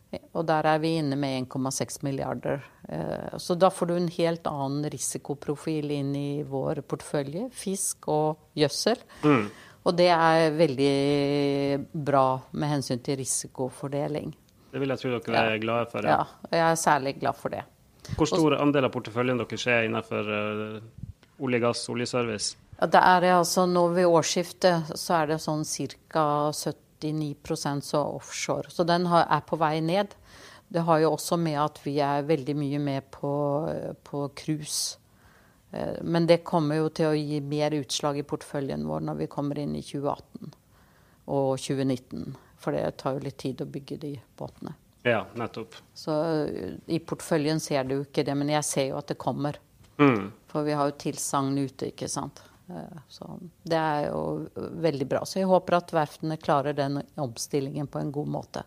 Og 0.08 0.44
der 0.48 0.64
er 0.70 0.78
vi 0.80 0.94
inne 0.96 1.16
med 1.20 1.50
1,6 1.50 2.00
milliarder. 2.06 2.62
Eh, 2.88 3.36
så 3.36 3.56
da 3.58 3.68
får 3.70 3.90
du 3.90 3.94
en 3.98 4.10
helt 4.16 4.46
annen 4.48 4.88
risikoprofil 4.88 5.90
inn 5.92 6.14
i 6.16 6.42
vår 6.48 6.80
portefølje. 6.88 7.48
Fisk 7.52 8.08
og 8.12 8.38
gjødsel. 8.56 9.02
Mm. 9.24 9.48
Og 9.88 9.96
det 9.96 10.08
er 10.12 10.52
veldig 10.56 10.94
bra 11.92 12.26
med 12.52 12.72
hensyn 12.72 13.02
til 13.04 13.20
risikofordeling. 13.20 14.32
Det 14.68 14.80
vil 14.82 14.92
jeg 14.92 15.00
tro 15.00 15.12
dere 15.16 15.34
ja. 15.34 15.44
er 15.52 15.60
glade 15.62 15.90
for. 15.92 16.04
Ja. 16.04 16.22
ja, 16.22 16.56
jeg 16.56 16.64
er 16.70 16.80
særlig 16.80 17.14
glad 17.20 17.36
for 17.40 17.52
det. 17.52 17.64
Hvor 18.16 18.28
stor 18.28 18.56
andel 18.56 18.88
av 18.88 18.92
porteføljen 18.92 19.40
deres 19.40 19.66
er 19.68 19.84
innenfor 19.84 20.28
uh, 20.32 20.80
olje, 21.44 21.60
gass, 21.60 21.84
oljeservice? 21.92 22.56
Det 22.78 23.00
er 23.00 23.26
altså 23.34 23.66
Nå 23.66 23.88
ved 23.96 24.06
årsskiftet 24.06 24.92
så 24.96 25.22
er 25.22 25.32
det 25.32 25.40
sånn 25.42 25.64
ca. 25.66 26.26
79% 27.00 27.80
så 27.86 28.02
offshore. 28.18 28.70
Så 28.70 28.86
den 28.88 29.06
er 29.06 29.42
på 29.46 29.58
vei 29.60 29.78
ned. 29.80 30.14
Det 30.68 30.84
har 30.84 31.00
jo 31.00 31.12
også 31.14 31.38
med 31.40 31.58
at 31.62 31.80
vi 31.84 31.96
er 32.04 32.26
veldig 32.28 32.56
mye 32.58 32.80
med 32.82 33.10
på, 33.14 33.32
på 34.04 34.24
cruise. 34.36 34.98
Eh, 35.70 36.02
men 36.02 36.26
det 36.26 36.42
kommer 36.44 36.82
jo 36.82 36.90
til 36.92 37.10
å 37.10 37.16
gi 37.16 37.40
mer 37.40 37.76
utslag 37.76 38.18
i 38.20 38.26
porteføljen 38.26 38.86
vår 38.88 39.06
når 39.08 39.22
vi 39.22 39.30
kommer 39.32 39.60
inn 39.60 39.76
i 39.76 39.84
2018 39.84 40.52
og 41.28 41.48
2019. 41.60 42.36
For 42.58 42.74
det 42.74 42.98
tar 43.00 43.16
jo 43.16 43.24
litt 43.24 43.38
tid 43.40 43.62
å 43.62 43.70
bygge 43.70 44.00
de 44.02 44.12
båtene. 44.38 44.74
Ja, 45.06 45.22
nettopp. 45.38 45.76
Så 45.94 46.14
eh, 46.44 46.76
i 46.86 47.00
porteføljen 47.00 47.60
ser 47.64 47.88
du 47.88 48.00
ikke 48.00 48.26
det, 48.26 48.36
men 48.36 48.52
jeg 48.52 48.66
ser 48.66 48.90
jo 48.90 49.00
at 49.00 49.08
det 49.12 49.18
kommer. 49.20 49.60
Mm. 49.98 50.30
For 50.50 50.66
vi 50.66 50.76
har 50.78 50.90
jo 50.90 50.98
tilsagn 51.00 51.56
ute, 51.58 51.92
ikke 51.92 52.10
sant. 52.10 52.42
Eh, 52.68 52.98
så 53.08 53.38
det 53.62 53.76
er 53.76 54.08
jo 54.08 54.48
veldig 54.56 55.06
bra. 55.08 55.24
Så 55.24 55.40
jeg 55.40 55.48
håper 55.50 55.78
at 55.78 55.94
verftene 55.94 56.38
klarer 56.40 56.76
den 56.76 57.00
omstillingen 57.16 57.86
på 57.86 58.02
en 58.02 58.12
god 58.12 58.34
måte. 58.38 58.64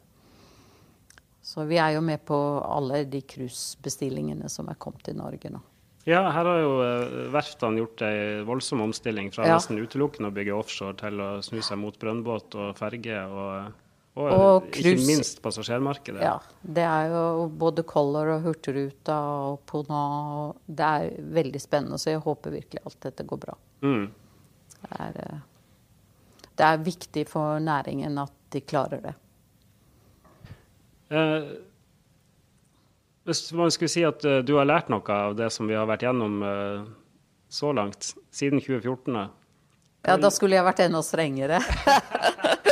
Så 1.41 1.65
vi 1.65 1.79
er 1.81 1.95
jo 1.95 2.05
med 2.05 2.21
på 2.25 2.37
alle 2.61 3.03
de 3.09 3.23
cruisebestillingene 3.25 4.49
som 4.49 4.69
er 4.69 4.77
kommet 4.81 5.05
til 5.07 5.17
Norge 5.17 5.49
nå. 5.49 5.61
Ja, 6.09 6.23
her 6.33 6.47
har 6.49 6.59
jo 6.61 6.71
eh, 6.81 7.15
verftene 7.33 7.81
gjort 7.81 8.01
ei 8.05 8.41
voldsom 8.45 8.81
omstilling 8.87 9.29
fra 9.33 9.45
ja. 9.45 9.57
nesten 9.57 9.77
utelukkende 9.77 10.31
å 10.31 10.33
bygge 10.33 10.55
offshore 10.57 10.97
til 10.97 11.21
å 11.21 11.29
snu 11.45 11.59
seg 11.61 11.77
mot 11.81 11.97
brønnbåt 12.01 12.57
og 12.57 12.71
ferge, 12.79 13.19
og, 13.29 13.80
og, 14.19 14.27
og 14.27 14.65
ikke 14.75 14.97
minst 15.07 15.39
passasjermarkedet. 15.43 16.19
Ja, 16.25 16.35
det 16.61 16.83
er 16.83 17.13
jo 17.13 17.45
både 17.47 17.85
Color 17.87 18.33
og 18.33 18.43
Hurtigruta 18.43 19.15
og 19.47 19.61
Pona. 19.69 20.01
Det 20.67 20.89
er 20.97 21.29
veldig 21.37 21.61
spennende, 21.63 21.99
så 22.01 22.11
jeg 22.11 22.23
håper 22.25 22.57
virkelig 22.57 22.83
alt 22.83 22.99
dette 23.07 23.25
går 23.27 23.39
bra. 23.45 23.55
Mm. 23.87 24.05
Det, 24.75 24.91
er, 24.97 25.19
eh, 25.23 25.41
det, 26.49 26.67
er, 26.67 26.83
viktig 26.83 27.25
for 27.31 27.63
næringen 27.63 28.19
at 28.19 28.35
de 28.51 28.63
klarer 28.67 29.05
det. 29.05 29.13
Eh, 31.15 31.51
hvis 33.23 33.45
man 33.55 33.71
skulle 33.71 33.93
si 33.93 34.03
at 34.03 34.25
uh, 34.25 34.39
du 34.43 34.57
har 34.57 34.67
lært 34.67 34.89
noe 34.91 35.15
av 35.15 35.37
det 35.39 35.51
som 35.55 35.69
vi 35.69 35.77
har 35.77 35.87
vært 35.87 36.03
gjennom 36.07 36.41
eh, 36.43 36.83
så 37.51 37.71
langt, 37.75 38.15
siden 38.33 38.59
2014, 38.59 39.21
Ja, 40.07 40.17
da 40.17 40.31
skulle 40.33 40.57
jeg 40.57 40.65
vært 40.65 40.81
enda 40.83 41.03
strengere. 41.05 41.61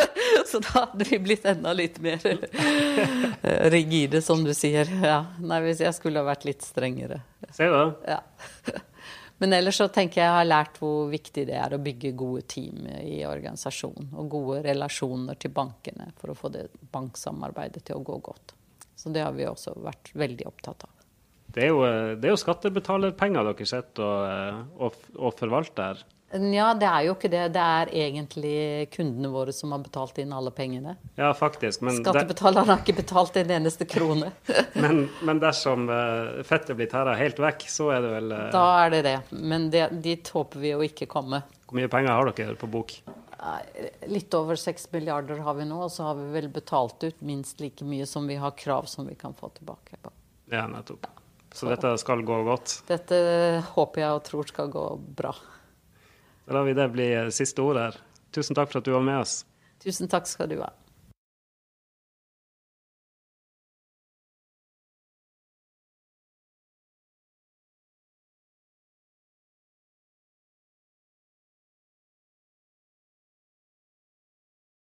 Så 0.52 0.60
da 0.66 0.72
hadde 0.80 1.06
vi 1.06 1.20
blitt 1.22 1.46
enda 1.46 1.74
litt 1.74 2.00
mer 2.02 2.24
eh, 2.26 3.70
rigide, 3.70 4.22
som 4.26 4.44
du 4.44 4.54
sier. 4.58 4.90
Ja. 5.04 5.24
Nei, 5.42 5.60
hvis 5.68 5.84
jeg 5.84 5.94
skulle 5.98 6.24
ha 6.24 6.30
vært 6.30 6.48
litt 6.48 6.66
strengere. 6.66 7.22
Se 7.54 7.68
da. 7.70 7.84
Ja. 8.10 8.22
Men 9.40 9.54
ellers 9.56 9.78
så 9.80 9.88
tenker 9.88 10.20
jeg 10.20 10.28
jeg 10.28 10.36
har 10.36 10.48
lært 10.48 10.80
hvor 10.82 11.08
viktig 11.12 11.46
det 11.48 11.56
er 11.56 11.72
å 11.72 11.80
bygge 11.80 12.12
gode 12.20 12.44
team 12.52 12.90
i 13.00 13.22
organisasjonen. 13.28 14.10
Og 14.20 14.32
gode 14.34 14.64
relasjoner 14.66 15.40
til 15.40 15.54
bankene 15.56 16.10
for 16.20 16.34
å 16.34 16.38
få 16.38 16.52
det 16.52 16.66
banksamarbeidet 16.92 17.86
til 17.88 18.02
å 18.02 18.04
gå 18.04 18.18
godt. 18.26 18.56
Så 19.00 19.14
det 19.16 19.24
har 19.24 19.32
vi 19.38 19.48
også 19.48 19.78
vært 19.80 20.12
veldig 20.20 20.50
opptatt 20.50 20.84
av. 20.90 20.96
Det 21.50 21.64
er 21.66 21.72
jo, 21.72 21.86
det 22.20 22.28
er 22.28 22.34
jo 22.34 22.42
skattebetalerpenger 22.42 23.48
dere 23.48 23.70
sitter 23.70 24.04
og, 24.06 24.90
og, 24.90 24.98
og 25.18 25.38
forvalter. 25.40 26.04
Ja, 26.32 26.74
det 26.78 26.86
er 26.86 27.06
jo 27.08 27.16
ikke 27.16 27.30
det. 27.32 27.44
Det 27.56 27.62
er 27.64 27.92
egentlig 28.04 28.90
kundene 28.94 29.32
våre 29.34 29.54
som 29.56 29.74
har 29.74 29.82
betalt 29.82 30.20
inn 30.22 30.34
alle 30.36 30.52
pengene. 30.54 30.94
Ja, 31.18 31.32
faktisk. 31.34 31.82
Skattebetalerne 31.82 32.70
har 32.70 32.84
ikke 32.84 33.00
betalt 33.02 33.40
en 33.42 33.54
eneste 33.56 33.88
krone. 33.90 34.30
men, 34.84 35.08
men, 35.26 35.42
dersom 35.42 35.88
uh, 35.90 36.44
fettet 36.46 36.78
blir 36.78 36.92
tæra 36.92 37.16
helt 37.18 37.42
vekk, 37.42 37.66
så 37.72 37.90
er 37.96 38.06
det 38.06 38.14
vel 38.14 38.36
uh... 38.36 38.44
Da 38.54 38.66
er 38.84 38.94
det 38.94 39.02
det. 39.08 39.18
Men 39.32 39.70
det, 39.74 39.88
dit 40.06 40.34
håper 40.36 40.62
vi 40.62 40.76
å 40.78 40.86
ikke 40.86 41.10
komme. 41.10 41.42
Hvor 41.66 41.82
mye 41.82 41.90
penger 41.90 42.14
har 42.14 42.34
dere 42.38 42.58
på 42.60 42.70
bok? 42.70 43.00
Litt 44.12 44.34
over 44.36 44.60
seks 44.60 44.90
milliarder 44.92 45.42
har 45.46 45.56
vi 45.58 45.66
nå, 45.66 45.82
og 45.86 45.92
så 45.94 46.12
har 46.12 46.18
vi 46.20 46.30
vel 46.34 46.50
betalt 46.54 47.04
ut 47.08 47.22
minst 47.26 47.62
like 47.64 47.86
mye 47.88 48.06
som 48.10 48.28
vi 48.30 48.38
har 48.38 48.54
krav 48.58 48.90
som 48.92 49.08
vi 49.08 49.16
kan 49.18 49.34
få 49.34 49.50
tilbake. 49.58 49.98
på. 50.02 50.14
Ja, 50.52 50.68
nettopp. 50.68 51.08
Så 51.54 51.70
dette 51.70 51.96
skal 51.98 52.22
gå 52.22 52.44
godt? 52.46 52.84
Dette 52.90 53.18
håper 53.74 54.04
jeg 54.04 54.18
og 54.18 54.26
tror 54.28 54.50
skal 54.52 54.70
gå 54.74 54.84
bra. 55.18 55.34
Da 56.50 56.56
lar 56.56 56.64
vi 56.64 56.74
det 56.74 56.88
bli 56.90 57.08
siste 57.32 57.62
ord 57.62 57.78
her. 57.78 57.98
Tusen 58.34 58.58
takk 58.58 58.72
for 58.72 58.82
at 58.82 58.86
du 58.88 58.90
var 58.96 59.04
med 59.06 59.20
oss. 59.22 59.44
Tusen 59.84 60.10
takk 60.10 60.26
skal 60.26 60.48
du 60.50 60.56
ha. 60.58 60.72